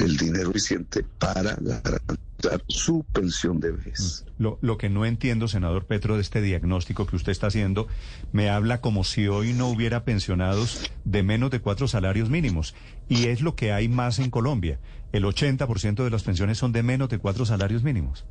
[0.00, 4.24] el dinero suficiente para garantizar su pensión de vejez.
[4.38, 7.86] Lo, lo, que no entiendo, senador Petro, de este diagnóstico que usted está haciendo,
[8.32, 12.74] me habla como si hoy no hubiera pensionados de menos de cuatro salarios mínimos.
[13.08, 14.80] Y es lo que hay más en Colombia.
[15.12, 18.24] El 80% de las pensiones son de menos de cuatro salarios mínimos.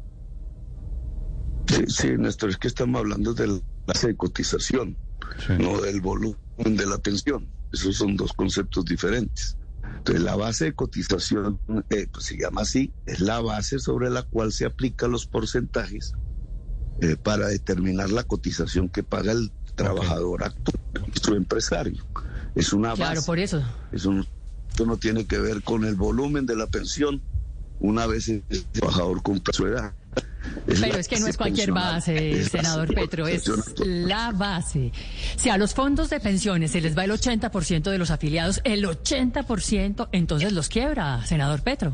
[1.68, 4.98] Sí, sí, Néstor, es que estamos hablando de la base de cotización,
[5.60, 7.48] no del volumen de la pensión.
[7.72, 9.59] Esos son dos conceptos diferentes.
[9.98, 14.24] Entonces, la base de cotización, eh, pues se llama así, es la base sobre la
[14.24, 16.14] cual se aplican los porcentajes
[17.02, 20.80] eh, para determinar la cotización que paga el trabajador actual,
[21.22, 22.04] su empresario.
[22.56, 23.02] Es una base.
[23.02, 23.64] Claro, por eso.
[23.92, 24.14] Eso
[24.86, 27.22] no tiene que ver con el volumen de la pensión
[27.80, 29.94] una vez el trabajador cumple su edad.
[30.66, 34.92] Pero es que no es cualquier base, senador Petro, es la base.
[35.36, 38.86] Si a los fondos de pensiones se les va el 80% de los afiliados, el
[38.86, 41.94] 80% entonces los quiebra, senador Petro.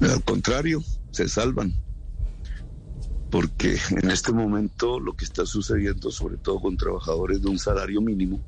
[0.00, 1.74] Al contrario, se salvan.
[3.30, 8.00] Porque en este momento lo que está sucediendo, sobre todo con trabajadores de un salario
[8.00, 8.40] mínimo,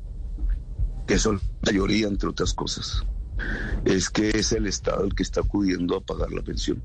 [1.06, 3.04] que son la mayoría, entre otras cosas,
[3.84, 6.82] es que es el Estado el que está acudiendo a pagar la pensión.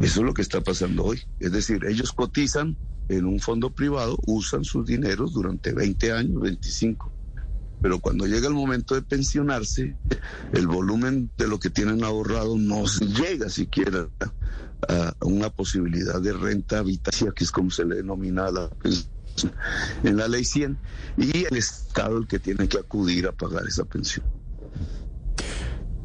[0.00, 1.22] Eso es lo que está pasando hoy.
[1.40, 2.76] Es decir, ellos cotizan
[3.08, 7.12] en un fondo privado, usan sus dineros durante 20 años, 25.
[7.80, 9.96] Pero cuando llega el momento de pensionarse,
[10.52, 14.08] el volumen de lo que tienen ahorrado no llega siquiera
[14.88, 18.70] a una posibilidad de renta habitación, que es como se le denomina la
[20.02, 20.78] en la ley 100,
[21.18, 24.24] y el Estado el que tiene que acudir a pagar esa pensión.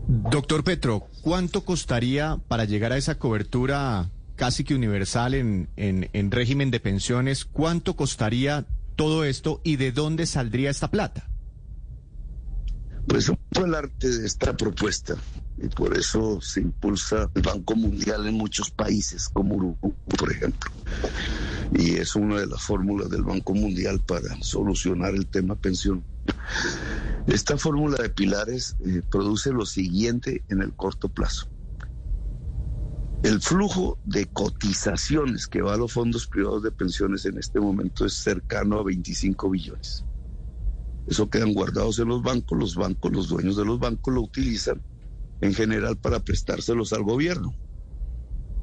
[0.07, 6.71] Doctor Petro, ¿cuánto costaría para llegar a esa cobertura casi que universal en, en, régimen
[6.71, 7.45] de pensiones?
[7.45, 11.29] ¿Cuánto costaría todo esto y de dónde saldría esta plata?
[13.07, 15.15] Pues un poco el arte de esta propuesta
[15.61, 20.71] y por eso se impulsa el Banco Mundial en muchos países, como Uruguay, por ejemplo.
[21.77, 26.03] Y es una de las fórmulas del Banco Mundial para solucionar el tema pensión
[27.27, 31.47] esta fórmula de pilares eh, produce lo siguiente en el corto plazo.
[33.23, 38.05] El flujo de cotizaciones que va a los fondos privados de pensiones en este momento
[38.05, 40.05] es cercano a 25 billones.
[41.07, 44.81] Eso quedan guardados en los bancos, los bancos, los dueños de los bancos lo utilizan
[45.41, 47.53] en general para prestárselos al gobierno,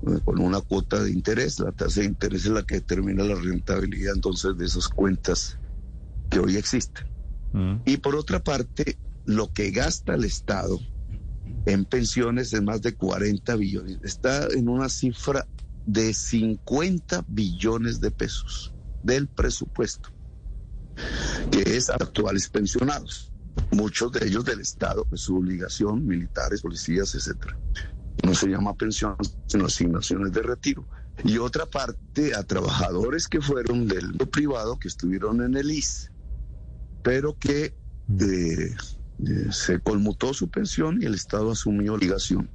[0.06, 1.60] eh, con una cuota de interés.
[1.60, 5.56] La tasa de interés es la que determina la rentabilidad entonces de esas cuentas
[6.30, 7.17] que hoy existen.
[7.84, 10.78] Y por otra parte, lo que gasta el Estado
[11.66, 13.98] en pensiones es más de 40 billones.
[14.02, 15.46] Está en una cifra
[15.86, 20.10] de 50 billones de pesos del presupuesto,
[21.50, 23.32] que es actuales pensionados,
[23.70, 27.58] muchos de ellos del Estado, es su obligación, militares, policías, etcétera.
[28.24, 30.86] No se llama pensión, sino asignaciones de retiro.
[31.24, 36.10] Y otra parte a trabajadores que fueron del privado, que estuvieron en el IS,
[37.02, 37.74] pero que
[38.06, 38.22] mm.
[38.22, 38.76] eh,
[39.26, 42.50] eh, se conmutó su pensión y el Estado asumió obligación.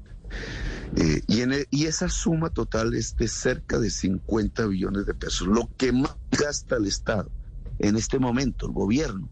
[0.95, 5.47] Eh, y, en y esa suma total es de cerca de 50 billones de pesos.
[5.47, 7.32] Lo que más gasta el Estado
[7.79, 9.29] en este momento, el gobierno,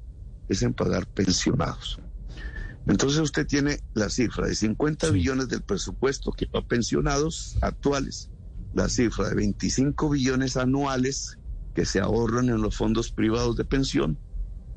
[0.49, 1.99] es en pagar pensionados.
[2.87, 8.29] Entonces usted tiene la cifra de 50 billones del presupuesto que va a pensionados actuales,
[8.73, 11.37] la cifra de 25 billones anuales
[11.75, 14.17] que se ahorran en los fondos privados de pensión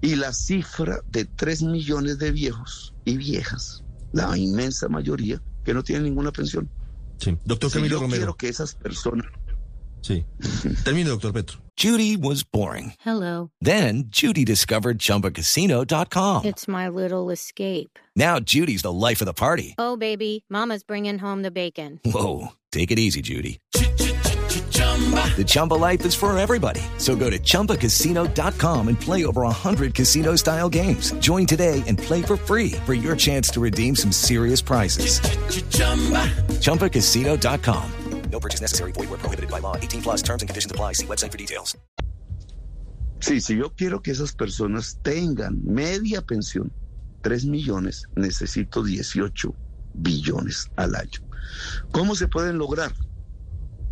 [0.05, 5.83] y la cifra de 3 millones de viejos y viejas, la inmensa mayoría, que no
[5.83, 6.69] tienen ninguna pensión.
[7.19, 7.39] Sí.
[7.47, 8.19] Doctor Camilo yo Romero.
[8.19, 9.27] quiero que esas personas...
[10.03, 10.27] Sí.
[10.85, 11.59] Termine, doctor Petro.
[11.79, 12.93] Judy was boring.
[13.01, 13.51] Hello.
[13.63, 16.45] Then Judy discovered ChumbaCasino.com.
[16.45, 17.99] It's my little escape.
[18.15, 19.75] Now Judy's the life of the party.
[19.79, 22.01] Oh, baby, mama's bringing home the bacon.
[22.05, 23.59] Whoa, take it easy, Judy.
[25.37, 26.81] The Chumba life is for everybody.
[26.99, 31.13] So go to ChumbaCasino.com and play over 100 casino-style games.
[31.15, 35.19] Join today and play for free for your chance to redeem some serious prizes.
[36.61, 37.91] ChumbaCasino.com.
[38.31, 38.93] No purchase necessary.
[38.93, 39.77] Void where prohibited by law.
[39.77, 40.95] 18 plus terms and conditions apply.
[40.95, 41.77] See website for details.
[43.21, 46.71] Sí, si yo quiero que esas personas tengan media pensión,
[47.23, 49.55] 3 millones, necesito 18
[49.95, 51.21] billones al año.
[51.93, 52.93] ¿Cómo se pueden lograr?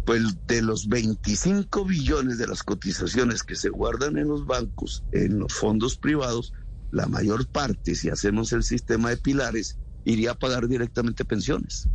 [0.04, 5.38] Pues de los 25 billones de las cotizaciones que se guardan en los bancos, en
[5.38, 6.52] los fondos privados,
[6.90, 11.88] la mayor parte, si hacemos el sistema de pilares, iría a pagar directamente pensiones.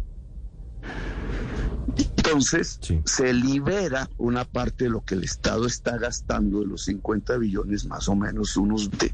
[2.27, 7.37] Entonces, se libera una parte de lo que el Estado está gastando de los 50
[7.37, 9.13] billones, más o menos unos de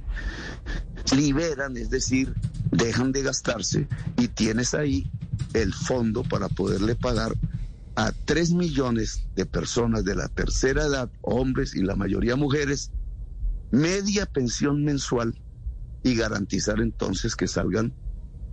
[1.15, 2.33] liberan, es decir,
[2.71, 5.11] dejan de gastarse y tienes ahí
[5.53, 7.35] el fondo para poderle pagar
[7.95, 12.91] a 3 millones de personas de la tercera edad, hombres y la mayoría mujeres,
[13.71, 15.39] media pensión mensual
[16.03, 17.95] y garantizar entonces que salgan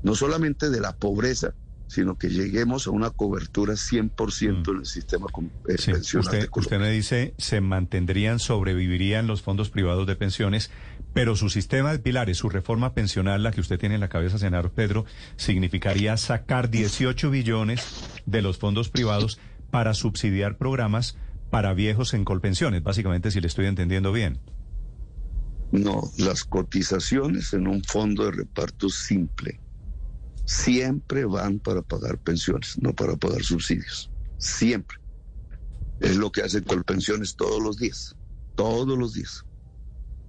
[0.02, 1.54] no solamente de la pobreza,
[1.90, 5.26] sino que lleguemos a una cobertura 100% en el sistema
[5.66, 6.24] eh, Sí, pensional.
[6.24, 10.70] usted, usted me dice, se mantendrían, sobrevivirían los fondos privados de pensiones,
[11.14, 14.38] pero su sistema de pilares, su reforma pensional, la que usted tiene en la cabeza,
[14.38, 17.84] senador Pedro, significaría sacar 18 billones
[18.24, 19.40] de los fondos privados
[19.72, 21.18] para subsidiar programas
[21.50, 24.38] para viejos en colpensiones, básicamente, si le estoy entendiendo bien.
[25.72, 29.58] No, las cotizaciones en un fondo de reparto simple
[30.50, 34.10] siempre van para pagar pensiones, no para pagar subsidios.
[34.36, 34.98] Siempre.
[36.00, 38.16] Es lo que hacen con pensiones todos los días.
[38.56, 39.44] Todos los días.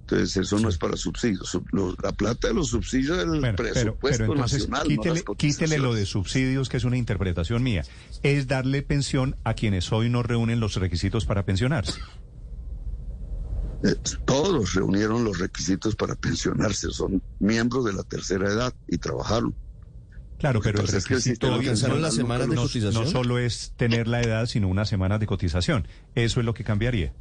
[0.02, 1.58] Entonces, eso no es para subsidios.
[2.02, 5.22] La plata de los subsidios del Bueno, presupuesto pero entonces nacional.
[5.26, 7.84] no quítele, lo de subsidios, que es una interpretación mía.
[8.22, 11.98] Es darle pensión a quienes hoy no reúnen los requisitos para pensionarse.
[13.82, 16.90] Eh, Todos reunieron los requisitos para pensionarse.
[16.90, 19.52] Son miembros de la tercera edad y trabajaron.
[20.42, 23.04] Claro, pero el pasa es que el requisito pensional las semanas de no, cotización?
[23.04, 25.86] no solo es tener la edad, sino unas semanas de cotización.
[26.16, 27.12] Eso es lo que cambiaría.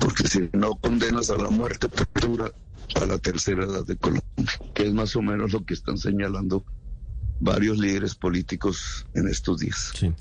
[0.00, 2.50] Porque si no condenas a la muerte perpetua
[2.94, 4.24] a la tercera edad de Colombia,
[4.72, 6.64] que es más o menos lo que están señalando
[7.40, 9.92] varios líderes políticos en estos días.
[9.94, 10.14] Sí.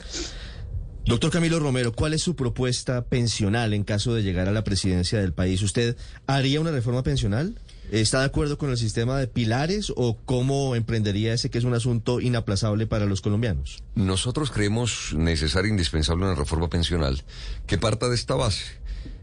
[1.06, 5.22] Doctor Camilo Romero, ¿cuál es su propuesta pensional en caso de llegar a la presidencia
[5.22, 5.62] del país?
[5.62, 5.96] ¿Usted
[6.28, 7.58] haría una reforma pensional?
[7.92, 11.74] ¿Está de acuerdo con el sistema de pilares o cómo emprendería ese que es un
[11.74, 13.84] asunto inaplazable para los colombianos?
[13.96, 17.24] Nosotros creemos necesaria e indispensable una reforma pensional
[17.68, 18.64] que parta de esta base.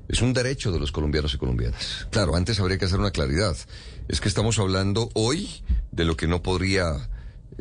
[0.09, 2.07] Es un derecho de los colombianos y colombianas.
[2.11, 3.57] Claro, antes habría que hacer una claridad.
[4.09, 5.48] Es que estamos hablando hoy
[5.90, 7.09] de lo que no podría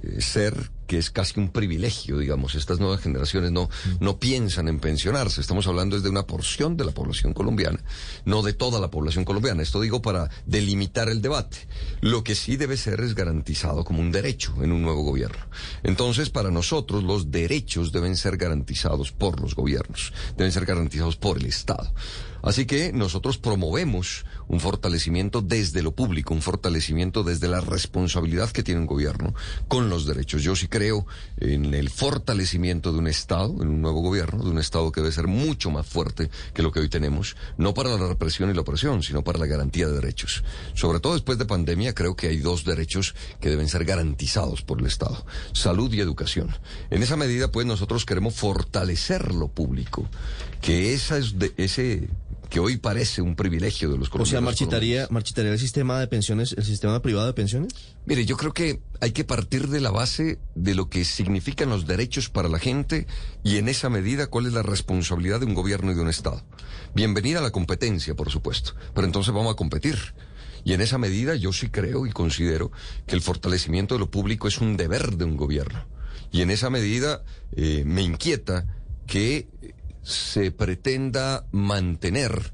[0.04, 2.56] eh, ser, que es casi un privilegio, digamos.
[2.56, 5.42] Estas nuevas generaciones no, no piensan en pensionarse.
[5.42, 7.80] Estamos hablando es de una porción de la población colombiana,
[8.26, 9.64] no de toda la población colombiana.
[9.64, 11.58] Esto digo para delimitar el debate.
[12.02, 15.46] Lo que sí debe ser es garantizado como un derecho en un nuevo gobierno.
[15.84, 21.38] Entonces, para nosotros, los derechos deben ser garantizados por los gobiernos, deben ser garantizados por
[21.38, 21.94] el Estado.
[22.44, 28.64] Así que nosotros promovemos un fortalecimiento desde lo público, un fortalecimiento desde la responsabilidad que
[28.64, 29.36] tiene un gobierno
[29.68, 30.42] con los derechos.
[30.42, 30.81] Yo sí creo
[31.38, 35.14] en el fortalecimiento de un Estado, en un nuevo gobierno, de un Estado que debe
[35.14, 38.62] ser mucho más fuerte que lo que hoy tenemos, no para la represión y la
[38.62, 40.44] opresión, sino para la garantía de derechos.
[40.74, 44.80] Sobre todo después de pandemia, creo que hay dos derechos que deben ser garantizados por
[44.80, 46.50] el Estado, salud y educación.
[46.90, 50.10] En esa medida, pues nosotros queremos fortalecer lo público,
[50.62, 52.10] que esa es de, ese
[52.52, 54.30] que hoy parece un privilegio de los O colombianos.
[54.30, 57.74] sea, marchitaría, marchitaría el sistema de pensiones, el sistema privado de pensiones?
[58.06, 61.88] Mire, yo creo que hay que partir de la base de lo que significan los
[61.88, 63.08] derechos para la gente
[63.42, 66.44] y en esa medida cuál es la responsabilidad de un gobierno y de un Estado.
[66.94, 70.14] Bienvenida a la competencia, por supuesto, pero entonces vamos a competir.
[70.66, 72.74] Y en esa medida yo sí creo y considero
[73.08, 75.86] que el fortalecimiento de lo público es un deber de un gobierno.
[76.34, 77.24] Y en esa medida
[77.54, 78.68] eh, me inquieta
[79.08, 79.48] que
[80.04, 82.54] se pretenda mantener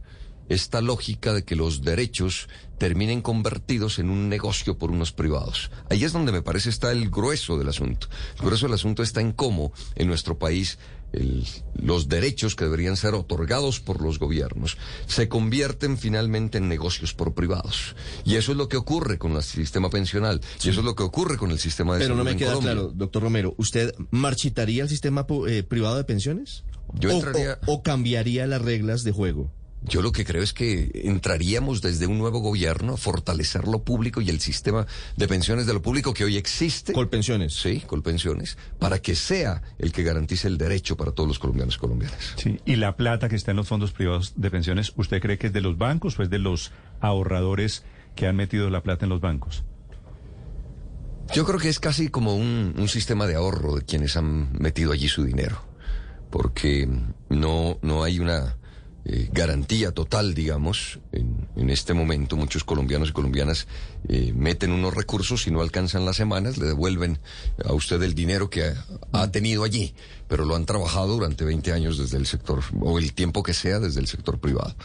[0.49, 5.71] esta lógica de que los derechos terminen convertidos en un negocio por unos privados.
[5.89, 8.07] Ahí es donde me parece está el grueso del asunto.
[8.39, 10.77] El grueso del asunto está en cómo en nuestro país
[11.73, 14.77] los derechos que deberían ser otorgados por los gobiernos
[15.07, 17.95] se convierten finalmente en negocios por privados.
[18.25, 20.41] Y eso es lo que ocurre con el sistema pensional.
[20.63, 22.91] Y eso es lo que ocurre con el sistema de Pero no me queda claro,
[22.93, 26.63] doctor Romero, ¿usted marchitaría el sistema eh, privado de pensiones?
[26.93, 27.59] Yo entraría...
[27.65, 29.51] o cambiaría las reglas de juego?
[29.83, 34.21] Yo lo que creo es que entraríamos desde un nuevo gobierno a fortalecer lo público
[34.21, 36.93] y el sistema de pensiones de lo público que hoy existe.
[36.93, 37.53] Colpensiones.
[37.53, 41.79] Sí, colpensiones, para que sea el que garantice el derecho para todos los colombianos y
[41.79, 42.33] colombianas.
[42.35, 45.47] Sí, y la plata que está en los fondos privados de pensiones, ¿usted cree que
[45.47, 47.83] es de los bancos o es de los ahorradores
[48.15, 49.63] que han metido la plata en los bancos?
[51.33, 54.91] Yo creo que es casi como un, un sistema de ahorro de quienes han metido
[54.91, 55.61] allí su dinero,
[56.29, 56.87] porque
[57.29, 58.57] no, no hay una
[59.09, 60.99] eh, garantía total, digamos.
[61.13, 63.65] En, en, este momento muchos colombianos y colombianas
[64.09, 67.19] eh, meten unos recursos y no alcanzan las semanas, le devuelven
[67.63, 69.93] a usted el dinero que ha, ha, tenido allí,
[70.27, 73.79] pero lo han trabajado durante 20 años desde el sector, o el tiempo que sea
[73.79, 74.75] desde el sector privado.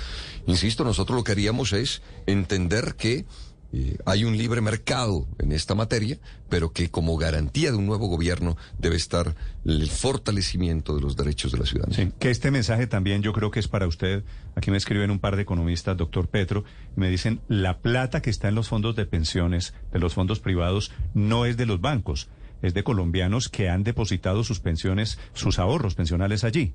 [0.47, 3.24] Insisto, nosotros lo que haríamos es entender que
[3.73, 6.18] eh, hay un libre mercado en esta materia,
[6.51, 11.53] pero que como garantía de un nuevo gobierno debe estar el fortalecimiento de los derechos
[11.53, 12.12] de la ciudadanía.
[12.18, 14.25] Que este mensaje también yo creo que es para usted.
[14.57, 16.64] Aquí me escriben un par de economistas, doctor Petro,
[16.97, 20.41] y me dicen, la plata que está en los fondos de pensiones, de los fondos
[20.41, 22.29] privados, no es de los bancos,
[22.61, 26.75] es de colombianos que han depositado sus pensiones, sus ahorros pensionales allí.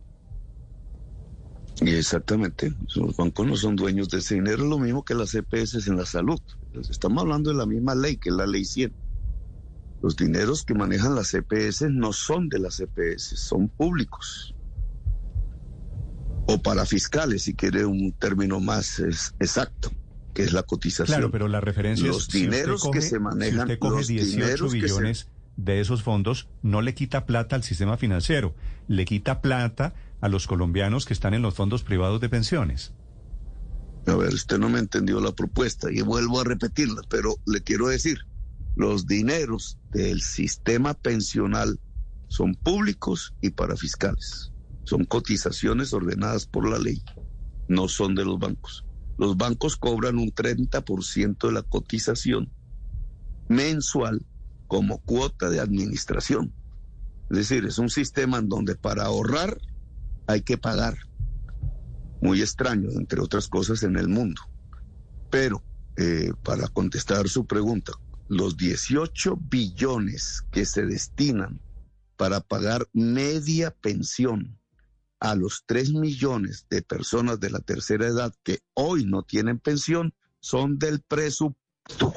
[1.82, 5.36] Y exactamente, los bancos no son dueños de ese dinero, es lo mismo que las
[5.36, 6.40] EPS en la salud.
[6.90, 8.94] Estamos hablando de la misma ley, que es la ley 100.
[10.02, 14.56] Los dineros que manejan las EPS no son de las EPS, son públicos.
[16.48, 19.00] O para fiscales, si quiere un término más
[19.40, 19.92] exacto,
[20.34, 21.18] que es la cotización.
[21.18, 22.34] Claro, pero la referencia los es...
[22.34, 23.68] dineros que se manejan...
[23.68, 28.56] Si usted coge 18 billones de esos fondos, no le quita plata al sistema financiero,
[28.88, 32.94] le quita plata a los colombianos que están en los fondos privados de pensiones.
[34.08, 37.88] A ver, usted no me entendió la propuesta y vuelvo a repetirla, pero le quiero
[37.88, 38.20] decir,
[38.76, 41.80] los dineros del sistema pensional
[42.30, 44.54] son públicos y para fiscales.
[44.84, 47.02] Son cotizaciones ordenadas por la ley,
[47.68, 48.86] no son de los bancos.
[49.18, 52.52] Los bancos cobran un 30% de la cotización
[53.50, 54.26] mensual
[54.68, 56.54] como cuota de administración.
[57.30, 59.58] Es decir, es un sistema en donde para ahorrar
[60.28, 60.98] hay que pagar.
[62.22, 64.42] Muy extraño, entre otras cosas, en el mundo.
[65.30, 65.64] Pero,
[65.96, 67.94] eh, para contestar su pregunta,
[68.28, 71.62] los 18 billones que se destinan
[72.18, 74.60] para pagar media pensión
[75.20, 80.14] a los 3 millones de personas de la tercera edad que hoy no tienen pensión
[80.40, 82.14] son del presupuesto.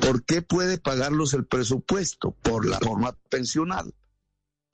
[0.00, 2.32] ¿Por qué puede pagarlos el presupuesto?
[2.42, 3.92] Por la forma pensional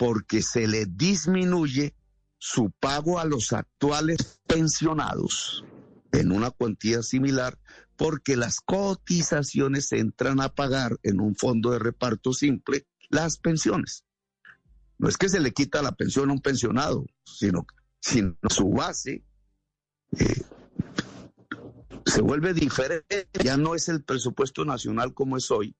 [0.04, 1.94] porque se le disminuye
[2.36, 5.64] su pago a los actuales pensionados
[6.12, 7.58] en una cuantía similar
[7.96, 14.04] porque las cotizaciones entran a pagar en un fondo de reparto simple las pensiones.
[14.98, 19.24] No es que se le quita la pensión a un pensionado, sino que su base
[20.18, 20.42] eh,
[22.04, 23.26] se vuelve diferente.
[23.42, 25.74] Ya no es el presupuesto nacional como es hoy,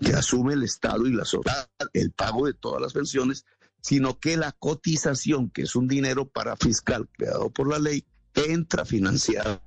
[0.00, 3.44] que asume el Estado y la sociedad el pago de todas las pensiones,
[3.80, 8.82] sino que la cotización, que es un dinero para fiscal creado por la ley, entra
[8.82, 9.62] a financiar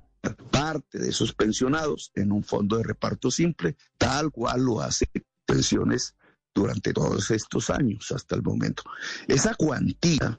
[0.50, 5.06] parte de esos pensionados en un fondo de reparto simple, tal cual lo hace
[5.46, 6.14] pensiones
[6.54, 8.82] durante todos estos años hasta el momento.
[9.26, 10.38] Esa cuantía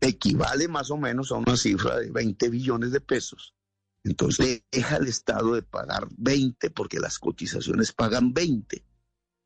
[0.00, 3.54] equivale más o menos a una cifra de 20 billones de pesos
[4.04, 8.82] entonces deja el Estado de pagar 20 porque las cotizaciones pagan 20.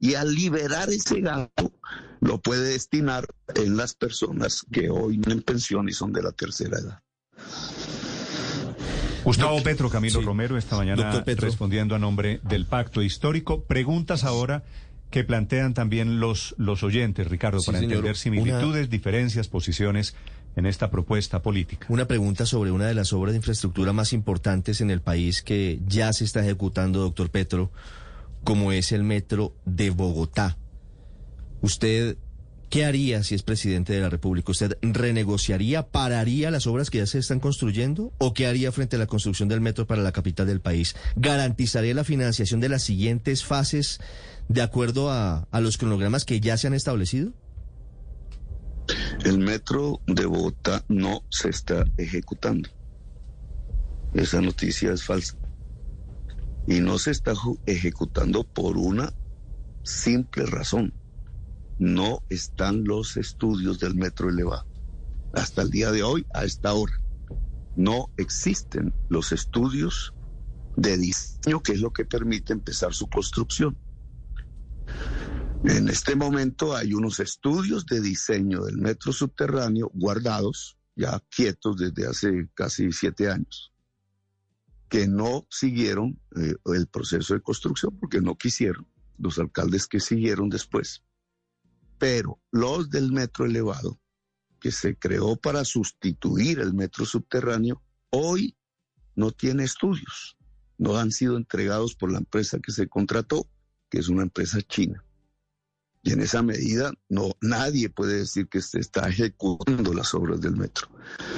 [0.00, 1.72] Y al liberar ese gasto,
[2.20, 6.32] lo puede destinar en las personas que hoy no en pensión y son de la
[6.32, 7.00] tercera edad.
[9.24, 13.64] Gustavo Petro, Camilo Romero, esta mañana respondiendo a nombre del pacto histórico.
[13.64, 14.64] Preguntas ahora
[15.10, 20.14] que plantean también los, los oyentes, Ricardo, para entender similitudes, diferencias, posiciones
[20.56, 21.86] en esta propuesta política.
[21.88, 25.80] Una pregunta sobre una de las obras de infraestructura más importantes en el país que
[25.86, 27.70] ya se está ejecutando, doctor Petro,
[28.44, 30.56] como es el metro de Bogotá.
[31.60, 32.16] ¿Usted
[32.68, 34.50] qué haría si es presidente de la República?
[34.50, 38.12] ¿Usted renegociaría, pararía las obras que ya se están construyendo?
[38.18, 40.94] ¿O qué haría frente a la construcción del metro para la capital del país?
[41.16, 44.00] ¿Garantizaría la financiación de las siguientes fases
[44.48, 47.32] de acuerdo a, a los cronogramas que ya se han establecido?
[49.24, 52.68] El metro de Bogotá no se está ejecutando.
[54.12, 55.36] Esa noticia es falsa.
[56.66, 57.32] Y no se está
[57.66, 59.12] ejecutando por una
[59.82, 60.94] simple razón.
[61.78, 64.66] No están los estudios del metro elevado.
[65.32, 67.00] Hasta el día de hoy, a esta hora,
[67.76, 70.14] no existen los estudios
[70.76, 73.76] de diseño, que es lo que permite empezar su construcción.
[75.64, 82.06] En este momento hay unos estudios de diseño del metro subterráneo guardados, ya quietos desde
[82.06, 83.72] hace casi siete años,
[84.90, 88.86] que no siguieron eh, el proceso de construcción porque no quisieron
[89.16, 91.02] los alcaldes que siguieron después.
[91.98, 93.98] Pero los del metro elevado,
[94.60, 98.54] que se creó para sustituir el metro subterráneo, hoy
[99.16, 100.36] no tiene estudios.
[100.76, 103.48] No han sido entregados por la empresa que se contrató,
[103.88, 105.02] que es una empresa china.
[106.06, 110.54] Y en esa medida no nadie puede decir que se está ejecutando las obras del
[110.54, 110.86] metro.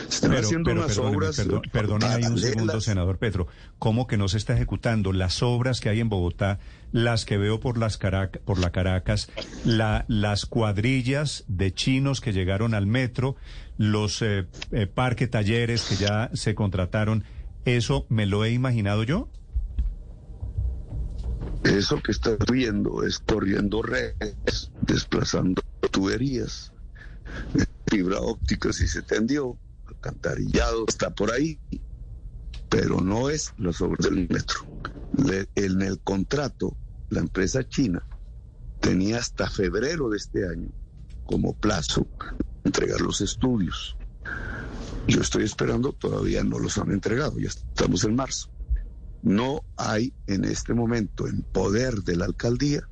[0.08, 1.40] Se están haciendo unas obras.
[1.70, 3.46] Perdón, ahí un segundo, senador Petro.
[3.78, 6.58] ¿Cómo que no se está ejecutando las obras que hay en Bogotá,
[6.90, 7.96] las que veo por las
[8.44, 9.30] por la Caracas,
[9.64, 13.36] la, las cuadrillas de chinos que llegaron al metro,
[13.78, 17.22] los eh, eh, parque talleres que ya se contrataron?
[17.64, 19.28] ¿Eso me lo he imaginado yo?
[21.66, 26.72] Eso que estás viendo es corriendo redes, desplazando tuberías,
[27.90, 31.58] fibra óptica si se tendió, alcantarillado está por ahí,
[32.68, 34.60] pero no es las obras del metro.
[35.56, 36.76] en el contrato,
[37.08, 38.06] la empresa china
[38.80, 40.68] tenía hasta febrero de este año
[41.24, 42.06] como plazo
[42.62, 43.96] entregar los estudios.
[45.08, 48.55] Yo estoy esperando, todavía no los han entregado, ya estamos en marzo.
[49.26, 52.88] No hay en este momento en poder de la alcaldía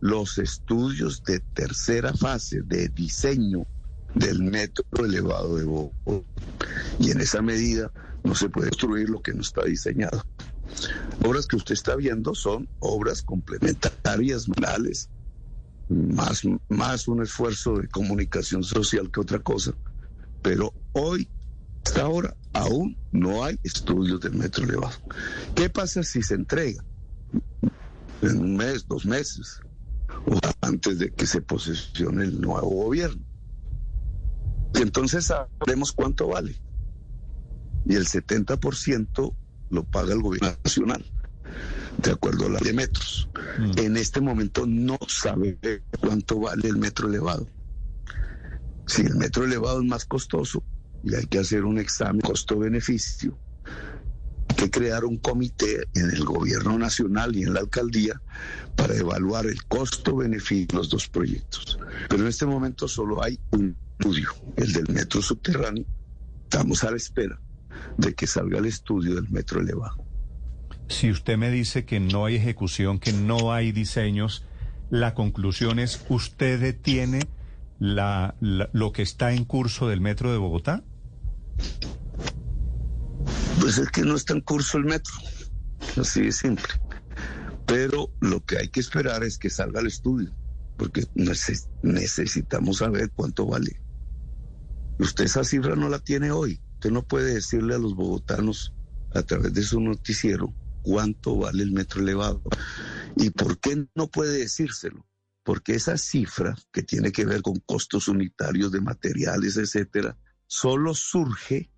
[0.00, 3.66] los estudios de tercera fase de diseño
[4.14, 6.28] del metro elevado de Bogotá.
[6.98, 7.90] Y en esa medida
[8.22, 10.22] no se puede construir lo que no está diseñado.
[11.24, 15.08] Obras que usted está viendo son obras complementarias, morales,
[15.88, 19.72] más, más un esfuerzo de comunicación social que otra cosa.
[20.42, 21.26] Pero hoy
[21.86, 24.96] hasta ahora aún no hay estudios del metro elevado.
[25.54, 26.84] ¿Qué pasa si se entrega
[28.22, 29.60] en un mes, dos meses,
[30.26, 33.22] o antes de que se posesione el nuevo gobierno?
[34.74, 36.56] Y entonces sabremos cuánto vale.
[37.86, 39.34] Y el 70%
[39.70, 41.04] lo paga el gobierno nacional,
[42.02, 43.28] de acuerdo a la de metros.
[43.58, 43.78] Mm.
[43.78, 45.58] En este momento no sabe
[46.00, 47.48] cuánto vale el metro elevado.
[48.86, 50.64] Si el metro elevado es más costoso,
[51.02, 53.38] y hay que hacer un examen costo-beneficio.
[54.48, 58.20] Hay que crear un comité en el gobierno nacional y en la alcaldía
[58.76, 61.78] para evaluar el costo-beneficio de los dos proyectos.
[62.08, 65.84] Pero en este momento solo hay un estudio, el del metro subterráneo.
[66.44, 67.40] Estamos a la espera
[67.96, 70.04] de que salga el estudio del metro elevado.
[70.88, 74.44] Si usted me dice que no hay ejecución, que no hay diseños,
[74.90, 77.20] la conclusión es, ¿usted detiene
[77.78, 80.82] la, lo que está en curso del metro de Bogotá?
[83.60, 85.12] Pues es que no está en curso el metro,
[85.96, 86.72] así de simple.
[87.66, 90.34] Pero lo que hay que esperar es que salga el estudio,
[90.76, 93.80] porque necesitamos saber cuánto vale.
[94.98, 96.60] Usted esa cifra no la tiene hoy.
[96.74, 98.74] Usted no puede decirle a los bogotanos
[99.14, 102.42] a través de su noticiero cuánto vale el metro elevado.
[103.16, 105.06] ¿Y por qué no puede decírselo?
[105.42, 110.18] Porque esa cifra que tiene que ver con costos unitarios de materiales, etcétera,
[110.50, 111.70] solo surge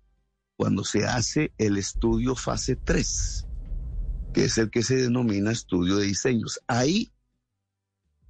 [0.55, 3.45] cuando se hace el estudio fase 3,
[4.33, 6.59] que es el que se denomina estudio de diseños.
[6.65, 7.11] Ahí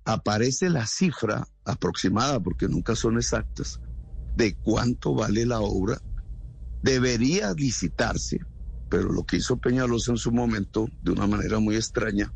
[0.03, 3.79] aparece la cifra aproximada, porque nunca son exactas,
[4.35, 6.01] de cuánto vale la obra.
[6.81, 8.41] Debería licitarse,
[8.89, 12.33] pero lo que hizo Peñalosa en su momento, de una manera muy extraña,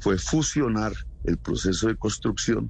[0.00, 0.92] fue fusionar
[1.22, 2.68] el proceso de construcción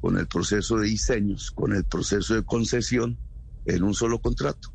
[0.00, 3.18] con el proceso de diseños, con el proceso de concesión
[3.66, 4.72] en un solo contrato.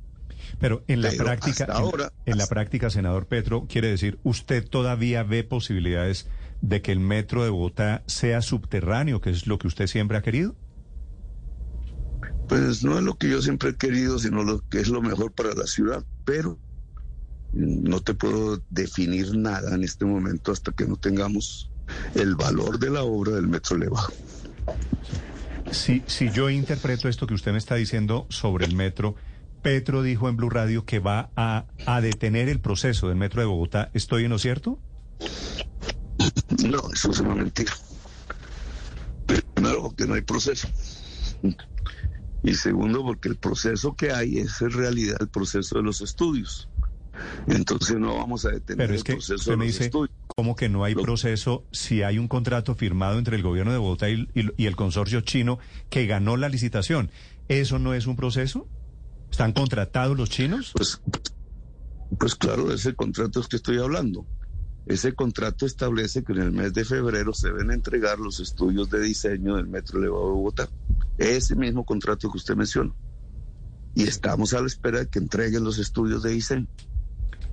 [0.60, 5.44] Pero en la práctica, ahora, en, la práctica, senador Petro, quiere decir, ¿usted todavía ve
[5.44, 6.28] posibilidades
[6.62, 10.22] de que el metro de Bogotá sea subterráneo, que es lo que usted siempre ha
[10.22, 10.56] querido?
[12.48, 15.34] Pues no es lo que yo siempre he querido, sino lo que es lo mejor
[15.34, 16.58] para la ciudad, pero
[17.54, 21.70] no te puedo definir nada en este momento hasta que no tengamos
[22.16, 24.10] el valor de la obra del metro elevado.
[25.72, 29.16] Si, si yo interpreto esto que usted me está diciendo sobre el metro,
[29.62, 31.66] Petro dijo en Blue Radio que va a,
[32.02, 33.92] detener el proceso del metro de Bogotá.
[33.94, 34.80] ¿Estoy en lo cierto?
[36.66, 37.74] No, eso es una mentira.
[39.26, 40.70] Primero, porque no hay proceso.
[42.44, 46.70] Y segundo, porque el proceso que hay es en realidad el proceso de los estudios.
[47.48, 50.16] Entonces no vamos a detener Pero es que el proceso usted de me dice, estudios.
[50.36, 54.10] ¿cómo que no hay proceso si hay un contrato firmado entre el gobierno de Bogotá
[54.10, 55.60] y, y- y el consorcio chino
[55.90, 57.10] que ganó la licitación?
[57.48, 58.68] ¿Eso no es un proceso?
[59.32, 60.72] ¿Están contratados los chinos?
[60.76, 61.02] Pues,
[62.20, 64.26] pues claro, ese contrato es que estoy hablando.
[64.86, 69.02] Ese contrato establece que en el mes de febrero se deben entregar los estudios de
[69.02, 70.70] diseño del metro elevado de Bogotá.
[71.18, 72.94] Ese mismo contrato que usted menciona.
[73.96, 76.68] Y estamos a la espera de que entreguen los estudios de diseño.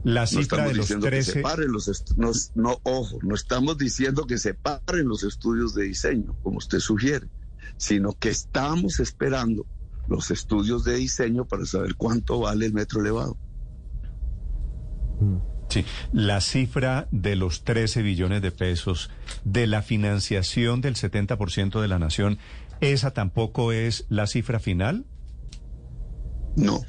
[0.04, 1.32] La No cifra estamos de los diciendo que 13...
[1.32, 6.36] separen los est- no, no, ojo, no estamos diciendo que separen los estudios de diseño,
[6.42, 7.26] como usted sugiere,
[7.78, 9.64] sino que estamos esperando
[10.08, 13.38] los estudios de diseño para saber cuánto vale el metro elevado.
[15.70, 19.10] Sí, la cifra de los 13 billones de pesos
[19.44, 22.38] de la financiación del 70% de la nación,
[22.80, 25.06] ¿esa tampoco es la cifra final?
[26.56, 26.82] No,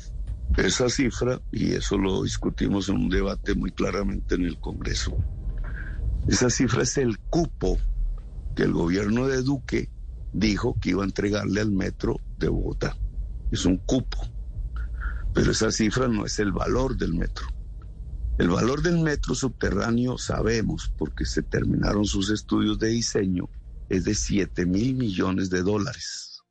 [0.57, 5.17] esa cifra, y eso lo discutimos en un debate muy claramente en el Congreso,
[6.27, 7.77] esa cifra es el cupo
[8.55, 9.89] que el gobierno de Duque
[10.33, 12.97] dijo que iba a entregarle al metro de Bogotá.
[13.51, 14.17] Es un cupo,
[15.33, 17.47] pero esa cifra no es el valor del metro.
[18.37, 23.47] El valor del metro subterráneo sabemos, porque se terminaron sus estudios de diseño,
[23.87, 26.41] es de 7 mil millones de dólares.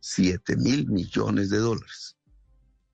[0.00, 2.16] 7 mil millones de dólares.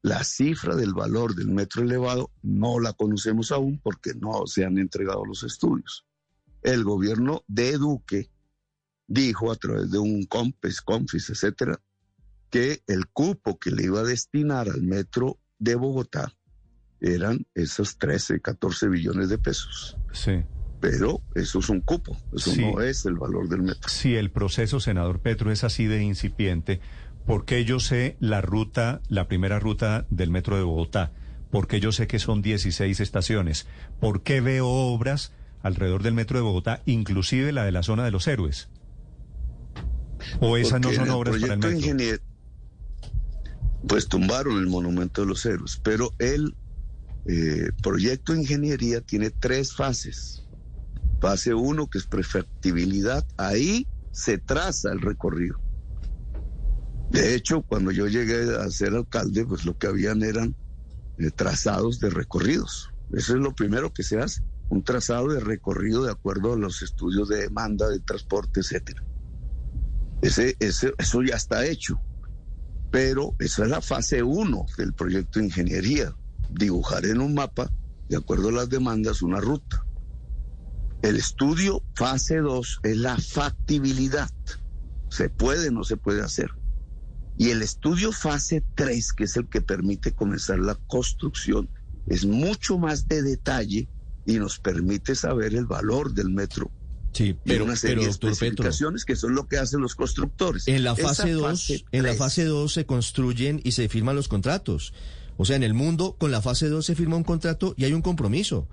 [0.02, 4.78] La cifra del valor del metro elevado no la conocemos aún porque no se han
[4.78, 6.06] entregado los estudios.
[6.62, 8.30] El gobierno de Duque
[9.06, 11.80] dijo a través de un COMPES, CONFIS, etcétera,
[12.50, 16.32] que el cupo que le iba a destinar al metro de Bogotá
[17.00, 19.96] eran esos 13, 14 billones de pesos.
[20.12, 20.42] Sí.
[20.80, 22.60] Pero eso es un cupo, eso Sí.
[22.60, 23.88] no es el valor del metro.
[23.88, 26.80] Si el proceso, senador Petro, es así de incipiente,
[27.28, 31.12] ¿por qué yo sé la ruta, la primera ruta del metro de Bogotá?
[31.50, 33.66] ¿Por qué yo sé que son 16 estaciones?
[34.00, 38.10] ¿Por qué veo obras alrededor del metro de Bogotá, inclusive la de la zona de
[38.12, 38.70] los héroes?
[40.40, 41.86] ¿O esas no Porque son obras para el proyecto metro?
[41.88, 42.22] ingenier-
[43.86, 46.56] Pues tumbaron el monumento de los héroes, pero el
[47.26, 50.44] eh, proyecto de ingeniería tiene tres fases.
[51.20, 55.60] Fase uno, que es prefectibilidad, ahí se traza el recorrido.
[57.10, 60.54] De hecho, cuando yo llegué a ser alcalde, pues lo que habían eran
[61.18, 62.90] eh, trazados de recorridos.
[63.12, 66.82] Eso es lo primero que se hace, un trazado de recorrido de acuerdo a los
[66.82, 69.02] estudios de demanda, de transporte, etcétera.
[70.20, 72.00] Ese, eso ya está hecho.
[72.90, 76.14] Pero esa es la fase 1 del proyecto de ingeniería.
[76.50, 77.70] Dibujar en un mapa,
[78.08, 79.84] de acuerdo a las demandas, una ruta.
[81.02, 84.30] El estudio fase 2 es la factibilidad.
[85.08, 86.50] Se puede, no se puede hacer.
[87.38, 91.68] Y el estudio fase 3, que es el que permite comenzar la construcción,
[92.08, 93.88] es mucho más de detalle
[94.26, 96.70] y nos permite saber el valor del metro.
[97.12, 99.80] Sí, y pero, una serie pero de doctor Petro, especificaciones que son lo que hacen
[99.80, 100.66] los constructores.
[100.68, 104.92] en la fase 2, en la fase 2 se construyen y se firman los contratos.
[105.36, 107.92] O sea, en el mundo con la fase 2 se firma un contrato y hay
[107.92, 108.68] un compromiso.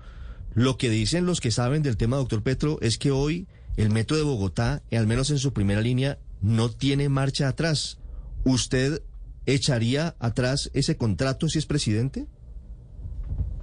[0.54, 3.46] Lo que dicen los que saben del tema, doctor Petro, es que hoy
[3.76, 7.98] el metro de Bogotá, al menos en su primera línea, no tiene marcha atrás.
[8.46, 9.02] ¿Usted
[9.44, 12.26] echaría atrás ese contrato si es presidente?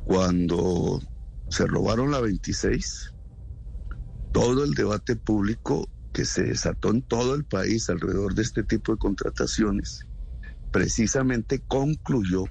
[0.05, 1.01] cuando
[1.49, 3.13] se robaron la 26,
[4.31, 8.91] todo el debate público que se desató en todo el país alrededor de este tipo
[8.91, 10.05] de contrataciones,
[10.71, 12.45] precisamente concluyó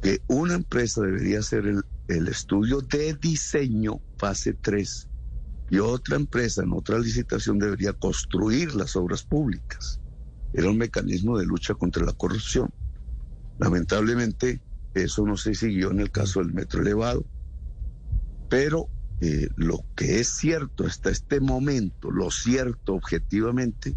[0.00, 5.08] que una empresa debería hacer el, estudio de diseño fase 3
[5.70, 10.01] y otra empresa en otra licitación debería construir las obras públicas.
[10.52, 12.70] Era un mecanismo de lucha contra la corrupción.
[13.58, 14.60] Lamentablemente,
[14.94, 17.24] eso no se siguió en el caso del metro elevado.
[18.48, 18.88] Pero
[19.20, 23.96] eh, lo que es cierto hasta este momento, lo cierto objetivamente,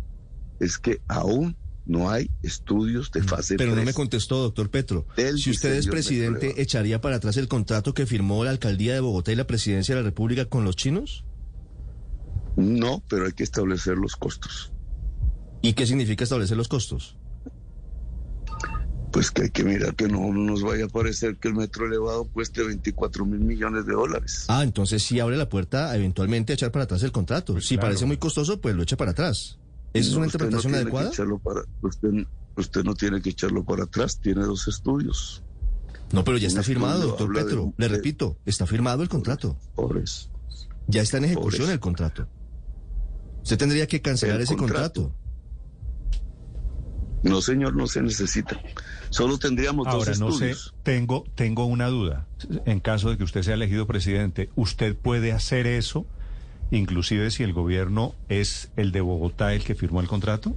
[0.60, 3.86] es que aún no hay estudios de fase Pero no 3.
[3.86, 5.06] me contestó, doctor Petro.
[5.38, 6.62] Si usted es presidente.
[6.62, 10.02] ¿echaría para atrás el contrato que firmó la alcaldía de Bogotá y la presidencia de
[10.02, 11.26] la República con los chinos?
[12.56, 14.72] No, pero hay que establecer los costos.
[15.66, 17.18] ¿Y qué significa establecer los costos?
[19.12, 22.26] Pues que hay que mirar que no nos vaya a parecer que el metro elevado
[22.26, 24.46] cueste 24 mil millones de dólares.
[24.48, 27.54] Ah, entonces sí abre la puerta a eventualmente echar para atrás el contrato.
[27.54, 27.88] Pues si claro.
[27.88, 29.58] parece muy costoso, pues lo echa para atrás.
[29.94, 31.12] ¿Esa es una no interpretación adecuada?
[31.44, 32.10] para- usted,
[32.58, 35.42] usted no tiene que echarlo para atrás, tiene dos estudios.
[36.12, 37.64] No, pero ya está firmado, doctor Petro.
[37.64, 39.58] un- Le repito, está firmado el contrato.
[39.76, 40.30] Por eso.
[40.88, 42.28] Ya está en ejecución el contrato.
[43.42, 45.02] Usted tendría que cancelar El ese contrato.
[45.04, 45.25] contrato.
[47.24, 48.60] No, señor, no se necesita.
[49.10, 50.66] Solo tendríamos Ahora, dos no estudios.
[50.66, 52.28] sé, tengo, tengo una duda.
[52.66, 56.06] En caso de que usted sea elegido presidente, ¿usted puede hacer eso,
[56.70, 60.56] inclusive si el gobierno es el de Bogotá el que firmó el contrato?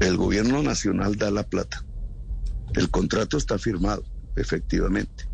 [0.00, 1.84] El gobierno nacional da la plata.
[2.74, 4.04] El contrato está firmado,
[4.36, 5.24] efectivamente.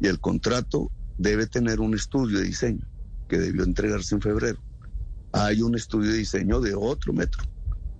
[0.00, 2.86] Y el contrato debe tener un estudio de diseño
[3.28, 4.58] que debió entregarse en febrero.
[5.32, 7.42] Hay un estudio de diseño de otro metro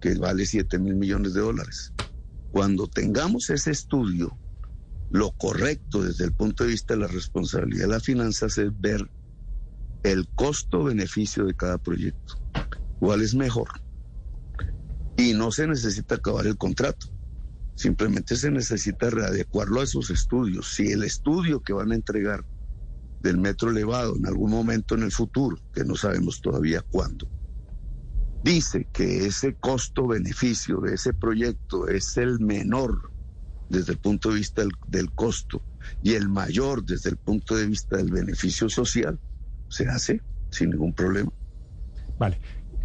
[0.03, 1.93] que vale 7 mil millones de dólares.
[2.51, 4.37] Cuando tengamos ese estudio,
[5.11, 9.09] lo correcto desde el punto de vista de la responsabilidad de las finanzas es ver
[10.03, 12.35] el costo-beneficio de cada proyecto.
[12.99, 13.69] ¿Cuál es mejor?
[15.17, 17.07] Y no se necesita acabar el contrato.
[17.77, 20.75] Simplemente se necesita readecuarlo a esos estudios.
[20.75, 22.45] Si el estudio que van a entregar
[23.21, 27.29] del metro elevado en algún momento en el futuro, que no sabemos todavía cuándo,
[28.43, 33.13] dice que ese costo-beneficio de ese proyecto es el menor
[33.69, 35.63] desde el punto de vista del, costo
[36.03, 39.19] y el mayor desde el punto de vista del beneficio social,
[39.69, 40.21] se hace
[40.51, 41.33] sin ningún problema.
[42.19, 42.39] Vale.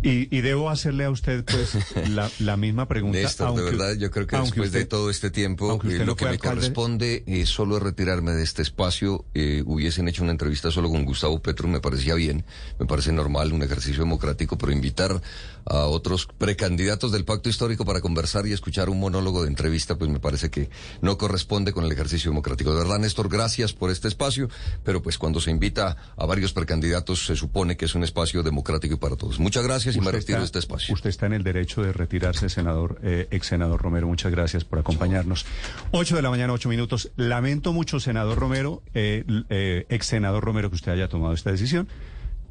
[0.07, 1.75] Y, y, debo hacerle a usted pues
[2.09, 3.17] la, la misma pregunta.
[3.17, 6.15] Néstor, aunque, de verdad, yo creo que después usted, de todo este tiempo, eh, lo
[6.15, 9.25] que me alcalde, corresponde es solo retirarme de este espacio.
[9.33, 12.45] Eh, hubiesen hecho una entrevista solo con Gustavo Petro, me parecía bien,
[12.79, 15.21] me parece normal, un ejercicio democrático, pero invitar
[15.65, 20.09] a otros precandidatos del pacto histórico para conversar y escuchar un monólogo de entrevista, pues
[20.09, 20.69] me parece que
[21.01, 22.71] no corresponde con el ejercicio democrático.
[22.71, 24.49] De verdad, Néstor, gracias por este espacio,
[24.85, 28.93] pero pues cuando se invita a varios precandidatos se supone que es un espacio democrático
[28.93, 29.39] y para todos.
[29.39, 30.93] Muchas gracias y me retiro de este espacio.
[30.93, 34.07] Usted está en el derecho de retirarse, senador, eh, ex senador Romero.
[34.07, 35.45] Muchas gracias por acompañarnos.
[35.91, 37.11] Ocho de la mañana, ocho minutos.
[37.15, 41.87] Lamento mucho, senador Romero, eh, eh, ex senador Romero, que usted haya tomado esta decisión.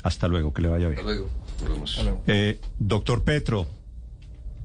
[0.02, 1.00] Hasta luego, que le vaya bien.
[1.00, 2.22] Hasta luego.
[2.26, 3.66] Eh, doctor Petro,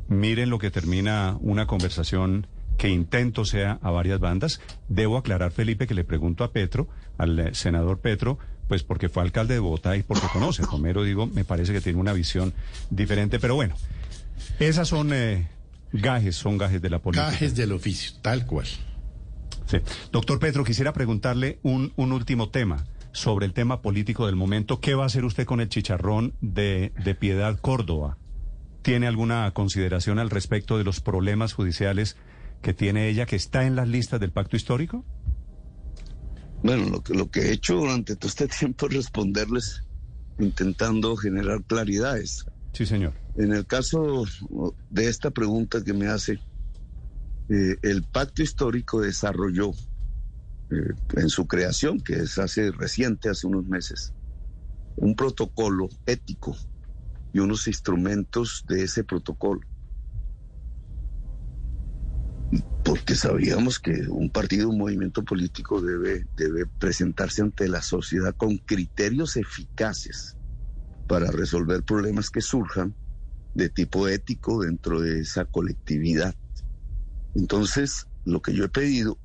[0.07, 4.59] miren lo que termina una conversación que intento sea a varias bandas.
[4.87, 8.39] Debo aclarar, Felipe, que le pregunto a Petro, al senador Petro,
[8.71, 10.63] pues porque fue alcalde de Bogotá y porque conoce.
[10.63, 12.53] Romero, digo, me parece que tiene una visión
[12.89, 13.75] diferente, pero bueno,
[14.59, 15.49] esas son eh,
[15.91, 17.31] gajes, son gajes de la política.
[17.31, 18.67] Gajes del oficio, tal cual.
[19.65, 19.79] Sí.
[20.13, 24.79] Doctor Petro, quisiera preguntarle un, un último tema sobre el tema político del momento.
[24.79, 28.19] ¿Qué va a hacer usted con el chicharrón de, de Piedad Córdoba?
[28.83, 32.15] ¿Tiene alguna consideración al respecto de los problemas judiciales
[32.61, 35.03] que tiene ella, que está en las listas del pacto histórico?
[36.63, 39.83] Bueno, lo que, lo que he hecho durante todo este tiempo es responderles
[40.37, 42.45] intentando generar claridades.
[42.73, 43.13] Sí, señor.
[43.35, 44.25] En el caso
[44.89, 46.39] de esta pregunta que me hace,
[47.49, 49.71] eh, el pacto histórico desarrolló
[50.69, 54.13] eh, en su creación, que es hace reciente, hace unos meses,
[54.95, 56.57] un protocolo ético
[57.33, 59.61] y unos instrumentos de ese protocolo.
[62.91, 68.57] Porque sabíamos que un partido, un movimiento político debe, debe presentarse ante la sociedad con
[68.57, 70.35] criterios eficaces
[71.07, 72.93] para resolver problemas que surjan
[73.53, 76.35] de tipo ético dentro de esa colectividad.
[77.33, 79.17] Entonces, lo que yo he pedido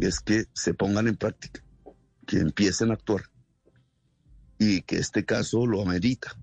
[0.00, 1.64] es que se pongan en práctica,
[2.26, 3.22] que empiecen a actuar
[4.58, 6.36] y que este caso lo amerita,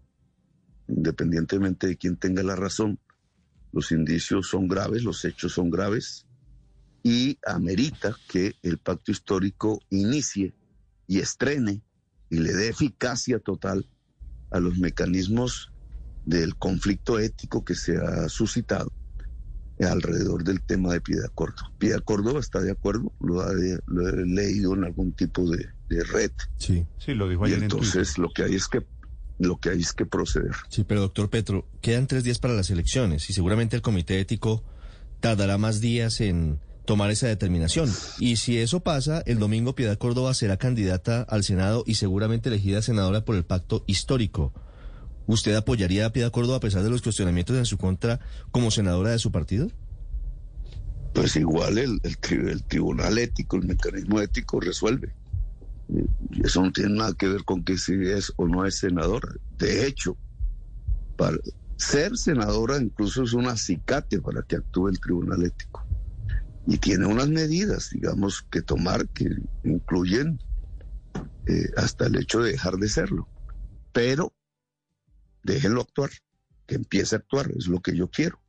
[0.88, 3.00] independientemente de quién tenga la razón.
[3.72, 6.26] Los indicios son graves, los hechos son graves
[7.04, 10.54] y amerita que el pacto histórico inicie
[11.08, 11.82] y estrene
[12.30, 13.88] y le dé eficacia total
[14.52, 15.72] a los mecanismos
[16.26, 18.92] del conflicto ético que se ha suscitado
[19.86, 21.72] alrededor del tema de Piedad Córdoba.
[21.78, 25.70] Piedad Córdoba está de acuerdo, lo, ha de, lo he leído en algún tipo de,
[25.90, 26.32] de, red.
[26.58, 28.86] Sí, sí, lo dijo y entonces lo que hay es que
[29.40, 30.52] lo que hay es que proceder.
[30.70, 34.64] Sí, pero doctor Petro, quedan tres días para las elecciones y seguramente el comité ético
[35.20, 36.60] tardará más días en
[36.92, 37.90] tomar esa determinación.
[38.20, 42.82] Y si eso pasa, el domingo Piedad Córdoba será candidata al Senado y seguramente elegida
[42.82, 44.52] senadora por el pacto histórico.
[45.26, 48.20] ¿Usted apoyaría a Piedad Córdoba a pesar de los cuestionamientos en su contra
[48.52, 49.70] como senadora de su partido?
[51.14, 55.14] Pues igual el, el, tribunal ético, el mecanismo ético resuelve.
[56.44, 59.30] Eso no tiene nada que ver con que si es o no es senadora.
[59.58, 60.18] De hecho,
[61.16, 61.38] para
[61.78, 65.86] ser senadora incluso es un acicate para que actúe el tribunal ético.
[66.68, 69.30] Y tiene unas medidas, digamos, que tomar que
[69.64, 70.40] incluyen
[71.48, 73.28] eh, hasta el hecho de dejar de serlo.
[73.92, 74.34] Pero
[75.44, 76.12] déjenlo actuar,
[76.68, 78.40] que empiece a actuar, es lo que yo quiero.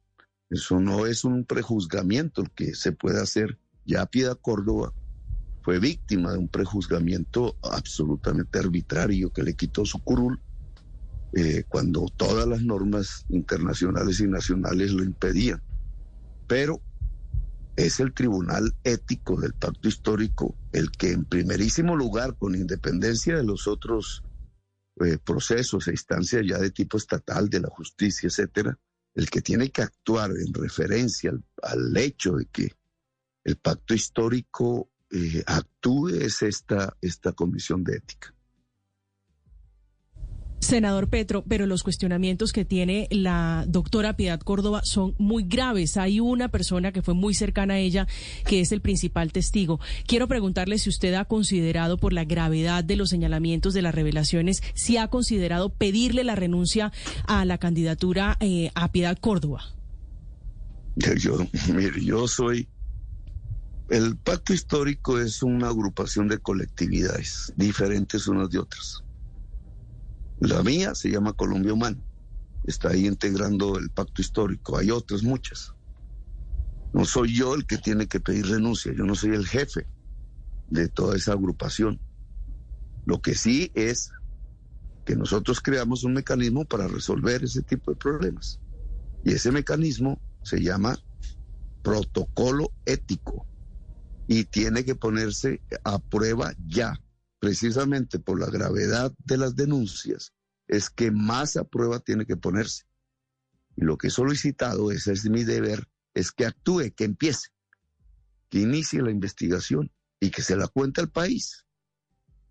[0.50, 3.58] Eso no es un prejuzgamiento que se puede hacer.
[3.86, 4.92] Ya Piedad Córdoba
[5.62, 10.40] fue víctima de un prejuzgamiento absolutamente arbitrario que le quitó su curul
[11.34, 15.62] eh, cuando todas las normas internacionales y nacionales lo impedían.
[16.46, 16.82] Pero
[17.86, 23.44] es el Tribunal Ético del Pacto Histórico el que en primerísimo lugar, con independencia de
[23.44, 24.22] los otros
[25.04, 28.78] eh, procesos e instancias ya de tipo estatal, de la justicia, etcétera,
[29.14, 32.72] el que tiene que actuar en referencia al, hecho de que
[33.44, 38.34] el pacto histórico eh, actúe es esta, esta comisión de ética.
[40.62, 45.96] Senador Petro, pero los cuestionamientos que tiene la doctora Piedad Córdoba son muy graves.
[45.96, 48.06] Hay una persona que fue muy cercana a ella
[48.46, 49.80] que es el principal testigo.
[50.06, 54.62] Quiero preguntarle si usted ha considerado, por la gravedad de los señalamientos de las revelaciones,
[54.74, 56.92] si ha considerado pedirle la renuncia
[57.26, 59.64] a la candidatura eh, a Piedad Córdoba.
[60.94, 61.38] Yo,
[61.74, 62.68] mire, yo soy
[63.88, 69.01] el pacto histórico es una agrupación de colectividades diferentes unas de otras.
[70.42, 72.02] La mía se llama Colombia Humana.
[72.64, 74.76] Está ahí integrando el pacto histórico.
[74.76, 75.72] Hay otras muchas.
[76.92, 78.92] No soy yo el que tiene que pedir renuncia.
[78.92, 79.86] Yo no soy el jefe
[80.68, 82.00] de toda esa agrupación.
[83.06, 84.10] Lo que sí es
[85.04, 88.58] que nosotros creamos un mecanismo para resolver ese tipo de problemas.
[89.24, 90.98] Y ese mecanismo se llama
[91.82, 93.46] protocolo ético
[94.26, 97.00] y tiene que ponerse a prueba ya,
[97.42, 100.32] precisamente por la gravedad de las denuncias,
[100.68, 102.84] es que más a prueba tiene que ponerse.
[103.74, 107.48] Y lo que he solicitado, ese es mi deber, es que actúe, que empiece,
[108.48, 109.90] que inicie la investigación
[110.20, 111.66] y que se la cuente al país,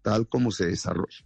[0.02, 1.26] tal como se desarrolla.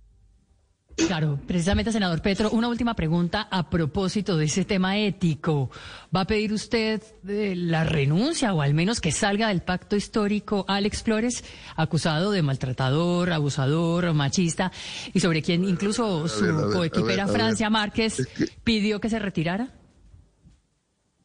[0.95, 5.69] Claro, precisamente, senador Petro, una última pregunta a propósito de ese tema ético.
[6.15, 10.63] ¿Va a pedir usted eh, la renuncia o al menos que salga del pacto histórico
[10.69, 11.43] Alex Flores,
[11.75, 14.71] acusado de maltratador, abusador, machista,
[15.13, 18.25] y sobre quien incluso su coequipera Francia Márquez
[18.63, 19.73] pidió que se retirara?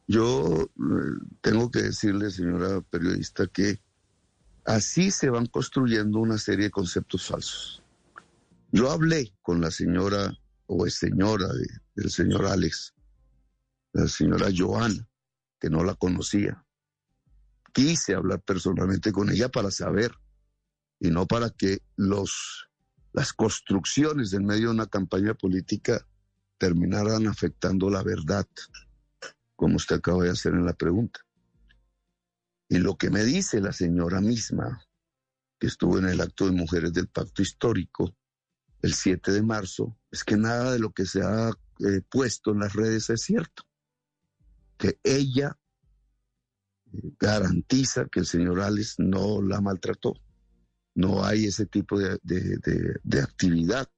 [0.05, 3.79] Yo eh, tengo que decirle, señora periodista, que
[4.65, 7.80] así se van construyendo una serie de conceptos falsos.
[8.71, 10.33] Yo hablé con la señora
[10.65, 11.49] o señora
[11.93, 12.93] del señor Alex,
[13.91, 15.05] la señora Joana,
[15.59, 16.65] que no la conocía.
[17.73, 20.13] Quise hablar personalmente con ella para saber
[20.99, 22.69] y no para que los,
[23.11, 26.07] las construcciones en medio de una campaña política
[26.57, 28.47] terminaran afectando la verdad,
[29.57, 31.19] como usted acaba de hacer en la pregunta.
[32.69, 34.81] Y lo que me dice la señora misma,
[35.59, 38.15] que estuvo en el acto de mujeres del pacto histórico,
[38.81, 42.59] el 7 de marzo es que nada de lo que se ha eh, puesto en
[42.59, 43.63] las redes es cierto.
[44.77, 45.57] Que ella
[46.91, 50.13] eh, garantiza que el señor Alex no la maltrató.
[50.93, 53.89] No hay ese tipo de, de actividad.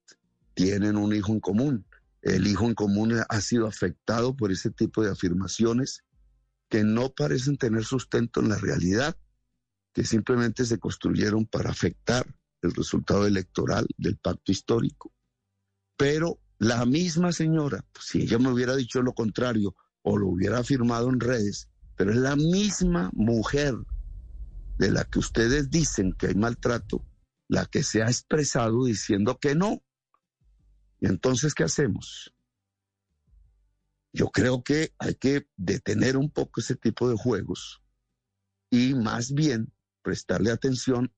[0.53, 1.85] Tienen un hijo en común.
[2.21, 6.03] El hijo en común ha sido afectado por ese tipo de afirmaciones
[6.69, 9.17] que no parecen tener sustento en la realidad,
[9.93, 12.25] que simplemente se construyeron para afectar
[12.63, 15.13] el resultado electoral del pacto histórico.
[15.97, 21.09] Pero la misma señora, si ella me hubiera dicho lo contrario o lo hubiera afirmado
[21.09, 23.75] en redes, pero es la misma mujer
[24.77, 27.05] de la que ustedes dicen que hay maltrato,
[27.47, 29.83] la que se ha expresado diciendo que no.
[30.99, 32.33] ¿Y entonces qué hacemos?
[34.13, 37.81] Yo creo que hay que detener un poco ese tipo de juegos
[38.69, 41.11] y más bien prestarle atención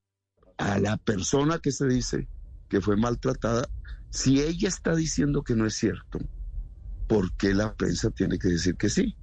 [0.58, 2.28] a la persona que se dice
[2.70, 3.68] que fue maltratada,
[4.10, 6.20] si ella está diciendo que no es cierto,
[7.08, 9.16] ¿por qué la prensa tiene que decir que sí?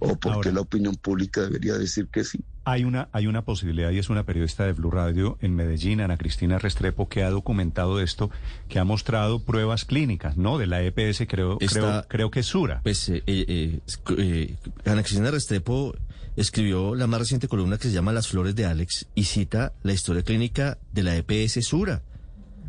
[0.00, 2.42] ¿O por qué la opinión pública debería decir que sí?
[2.64, 6.16] Hay una, hay una posibilidad y es una periodista de Blue Radio en Medellín, Ana
[6.16, 8.30] Cristina Restrepo, que ha documentado esto,
[8.68, 10.56] que ha mostrado pruebas clínicas, ¿no?
[10.56, 12.80] De la EPS, creo, creo, creo que es Sura.
[12.82, 13.80] Pues eh, eh,
[14.16, 14.56] eh,
[14.86, 15.94] Ana Cristina Restrepo
[16.36, 19.92] escribió la más reciente columna que se llama Las Flores de Alex y cita la
[19.92, 22.02] historia clínica de la EPS Sura.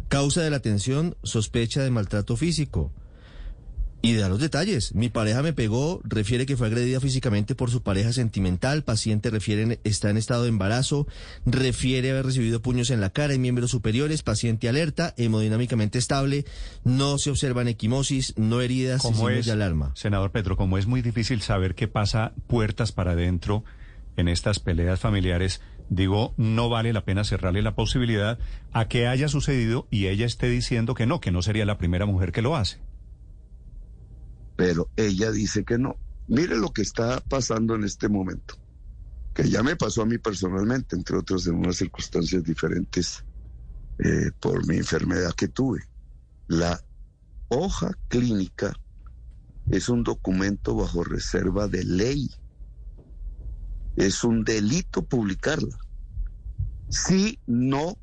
[0.08, 2.92] Causa de la atención, sospecha de maltrato físico.
[4.02, 4.94] Y da los detalles.
[4.94, 9.80] Mi pareja me pegó, refiere que fue agredida físicamente por su pareja sentimental, paciente refiere
[9.84, 11.08] está en estado de embarazo,
[11.46, 16.46] refiere haber recibido puños en la cara y miembros superiores, paciente alerta, hemodinámicamente estable,
[16.84, 19.92] no se observan equimosis, no heridas y signos de alarma.
[19.96, 23.64] Senador Petro, como es muy difícil saber qué pasa puertas para adentro
[24.18, 28.38] en estas peleas familiares, digo, no vale la pena cerrarle la posibilidad
[28.72, 32.06] a que haya sucedido y ella esté diciendo que no, que no sería la primera
[32.06, 32.85] mujer que lo hace
[34.56, 35.98] pero ella dice que no.
[36.28, 38.56] Mire lo que está pasando en este momento,
[39.34, 43.24] que ya me pasó a mí personalmente, entre otros en unas circunstancias diferentes
[44.00, 45.82] eh, por mi enfermedad que tuve.
[46.48, 46.82] La
[47.50, 48.74] hoja clínica
[49.70, 52.30] es un documento bajo reserva de ley.
[53.96, 55.78] Es un delito publicarla.
[56.90, 57.98] Si no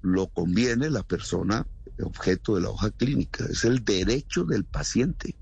[0.00, 1.66] lo conviene la persona
[2.02, 5.36] objeto de la hoja clínica, es el derecho del paciente.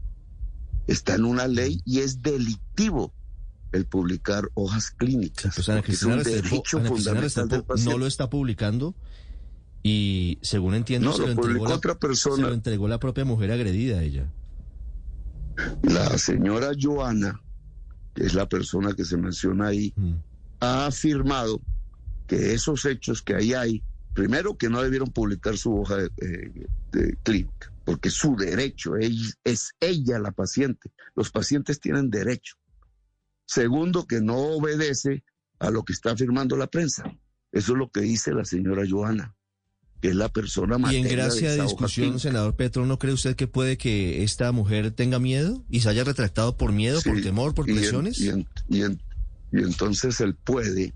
[0.87, 3.13] Está en una ley y es delictivo
[3.73, 5.55] el publicar hojas clínicas.
[5.55, 7.93] Pues es un derecho fundamental del paciente.
[7.93, 8.95] No lo está publicando
[9.83, 12.37] y según entiendo se, lo entregó la, otra persona.
[12.37, 14.33] se lo entregó la propia mujer agredida a ella.
[15.83, 17.41] La señora Joana,
[18.15, 20.13] que es la persona que se menciona ahí, mm.
[20.61, 21.61] ha afirmado
[22.27, 23.83] que esos hechos que ahí hay,
[24.13, 30.19] primero que no debieron publicar su hoja de, clínica, porque su derecho es, es ella
[30.19, 30.91] la paciente.
[31.15, 32.57] Los pacientes tienen derecho.
[33.45, 35.23] Segundo, que no obedece
[35.61, 37.05] a lo que está afirmando la prensa.
[37.53, 39.35] Eso es lo que dice la señora Joana
[40.03, 43.47] que es la persona Y en gracia de, discusión, senador Petro, ¿no cree usted que
[43.47, 47.65] puede que esta mujer tenga miedo y se haya retractado por miedo, por temor, por
[47.65, 48.21] presiones?
[48.21, 48.29] Y,
[48.69, 48.83] y,
[49.53, 50.93] entonces él puede,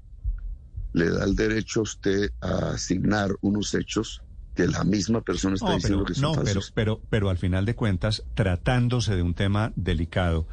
[0.93, 4.23] le da el derecho a usted a asignar unos hechos
[4.61, 7.75] que la misma persona está diciendo que son no, Pero, pero, pero al final de
[7.75, 10.47] cuentas, tratándose de un tema delicado,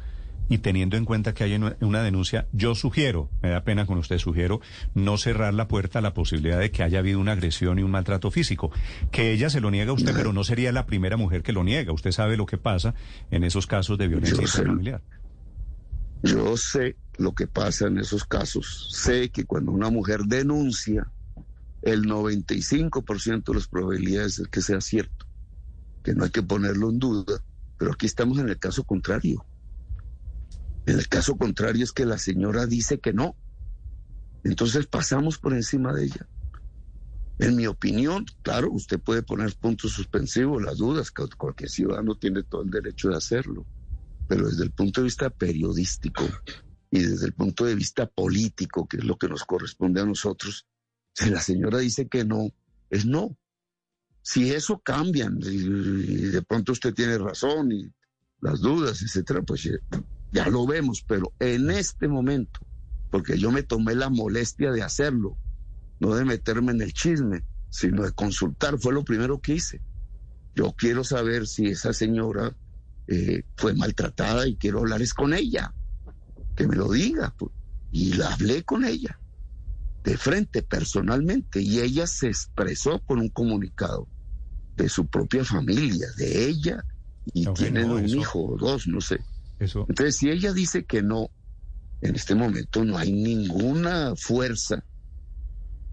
[0.50, 4.18] y teniendo en cuenta que hay una denuncia, yo sugiero, me da pena con usted,
[4.18, 4.60] sugiero
[4.94, 7.90] no cerrar la puerta a la posibilidad de que haya habido una agresión y un
[7.90, 8.70] maltrato físico.
[9.10, 11.64] Que ella se lo niega a usted, pero no sería la primera mujer que lo
[11.64, 11.92] niega.
[11.92, 12.94] Usted sabe lo que pasa
[13.30, 15.02] en esos casos de violencia familiar.
[16.22, 18.88] Yo sé lo que pasa en esos casos.
[18.90, 21.10] Sé que cuando una mujer denuncia,
[21.82, 25.26] el 95% de las probabilidades es que sea cierto,
[26.02, 27.42] que no hay que ponerlo en duda,
[27.78, 29.44] pero aquí estamos en el caso contrario.
[30.86, 33.36] En el caso contrario es que la señora dice que no.
[34.42, 36.26] Entonces pasamos por encima de ella.
[37.38, 42.42] En mi opinión, claro, usted puede poner puntos suspensivos, las dudas, que cualquier ciudadano tiene
[42.42, 43.64] todo el derecho de hacerlo,
[44.26, 46.24] pero desde el punto de vista periodístico
[46.90, 50.66] y desde el punto de vista político, que es lo que nos corresponde a nosotros,
[51.14, 52.50] si la señora dice que no,
[52.90, 53.36] es no.
[54.22, 57.90] Si eso cambia y, de pronto usted tiene razón y
[58.40, 59.68] las dudas, etcétera, pues
[60.32, 62.60] ya lo vemos, pero en este momento,
[63.10, 65.36] porque yo me tomé la molestia de hacerlo,
[66.00, 69.80] no de meterme en el chisme, sino de consultar, fue lo primero que hice.
[70.54, 72.54] Yo quiero saber si esa señora
[73.06, 75.72] eh, fue maltratada y quiero hablar es con ella,
[76.56, 77.34] que me lo diga.
[77.38, 77.52] Pues.
[77.90, 79.18] Y la hablé con ella,
[80.04, 84.06] de frente, personalmente, y ella se expresó con un comunicado
[84.76, 86.84] de su propia familia, de ella,
[87.34, 89.18] y tienen un hijo o dos, no sé.
[89.58, 91.30] Entonces, si ella dice que no,
[92.00, 94.84] en este momento no hay ninguna fuerza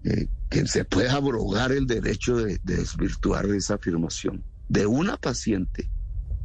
[0.04, 5.90] eh, que se pueda abrogar el derecho de, desvirtuar esa afirmación de una paciente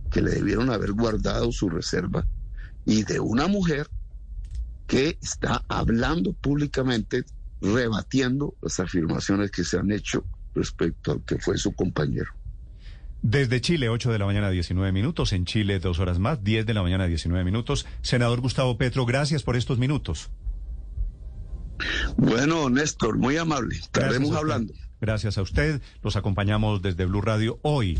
[0.10, 2.26] que le debieron haber guardado su reserva
[2.86, 3.88] y de una mujer
[4.88, 7.24] que está hablando públicamente,
[7.62, 12.32] rebatiendo las afirmaciones que se han hecho respecto al que fue su compañero.
[13.22, 15.32] Desde Chile, 8 de la mañana, 19 minutos.
[15.34, 17.86] En Chile, dos horas más, 10 de la mañana, 19 minutos.
[18.02, 20.32] Senador Gustavo Petro, gracias por estos minutos.
[22.18, 23.76] Bueno, Néstor, muy amable.
[23.76, 24.74] Estaremos hablando.
[25.00, 25.82] Gracias a usted.
[26.04, 28.00] Los acompañamos desde Blue Radio hoy.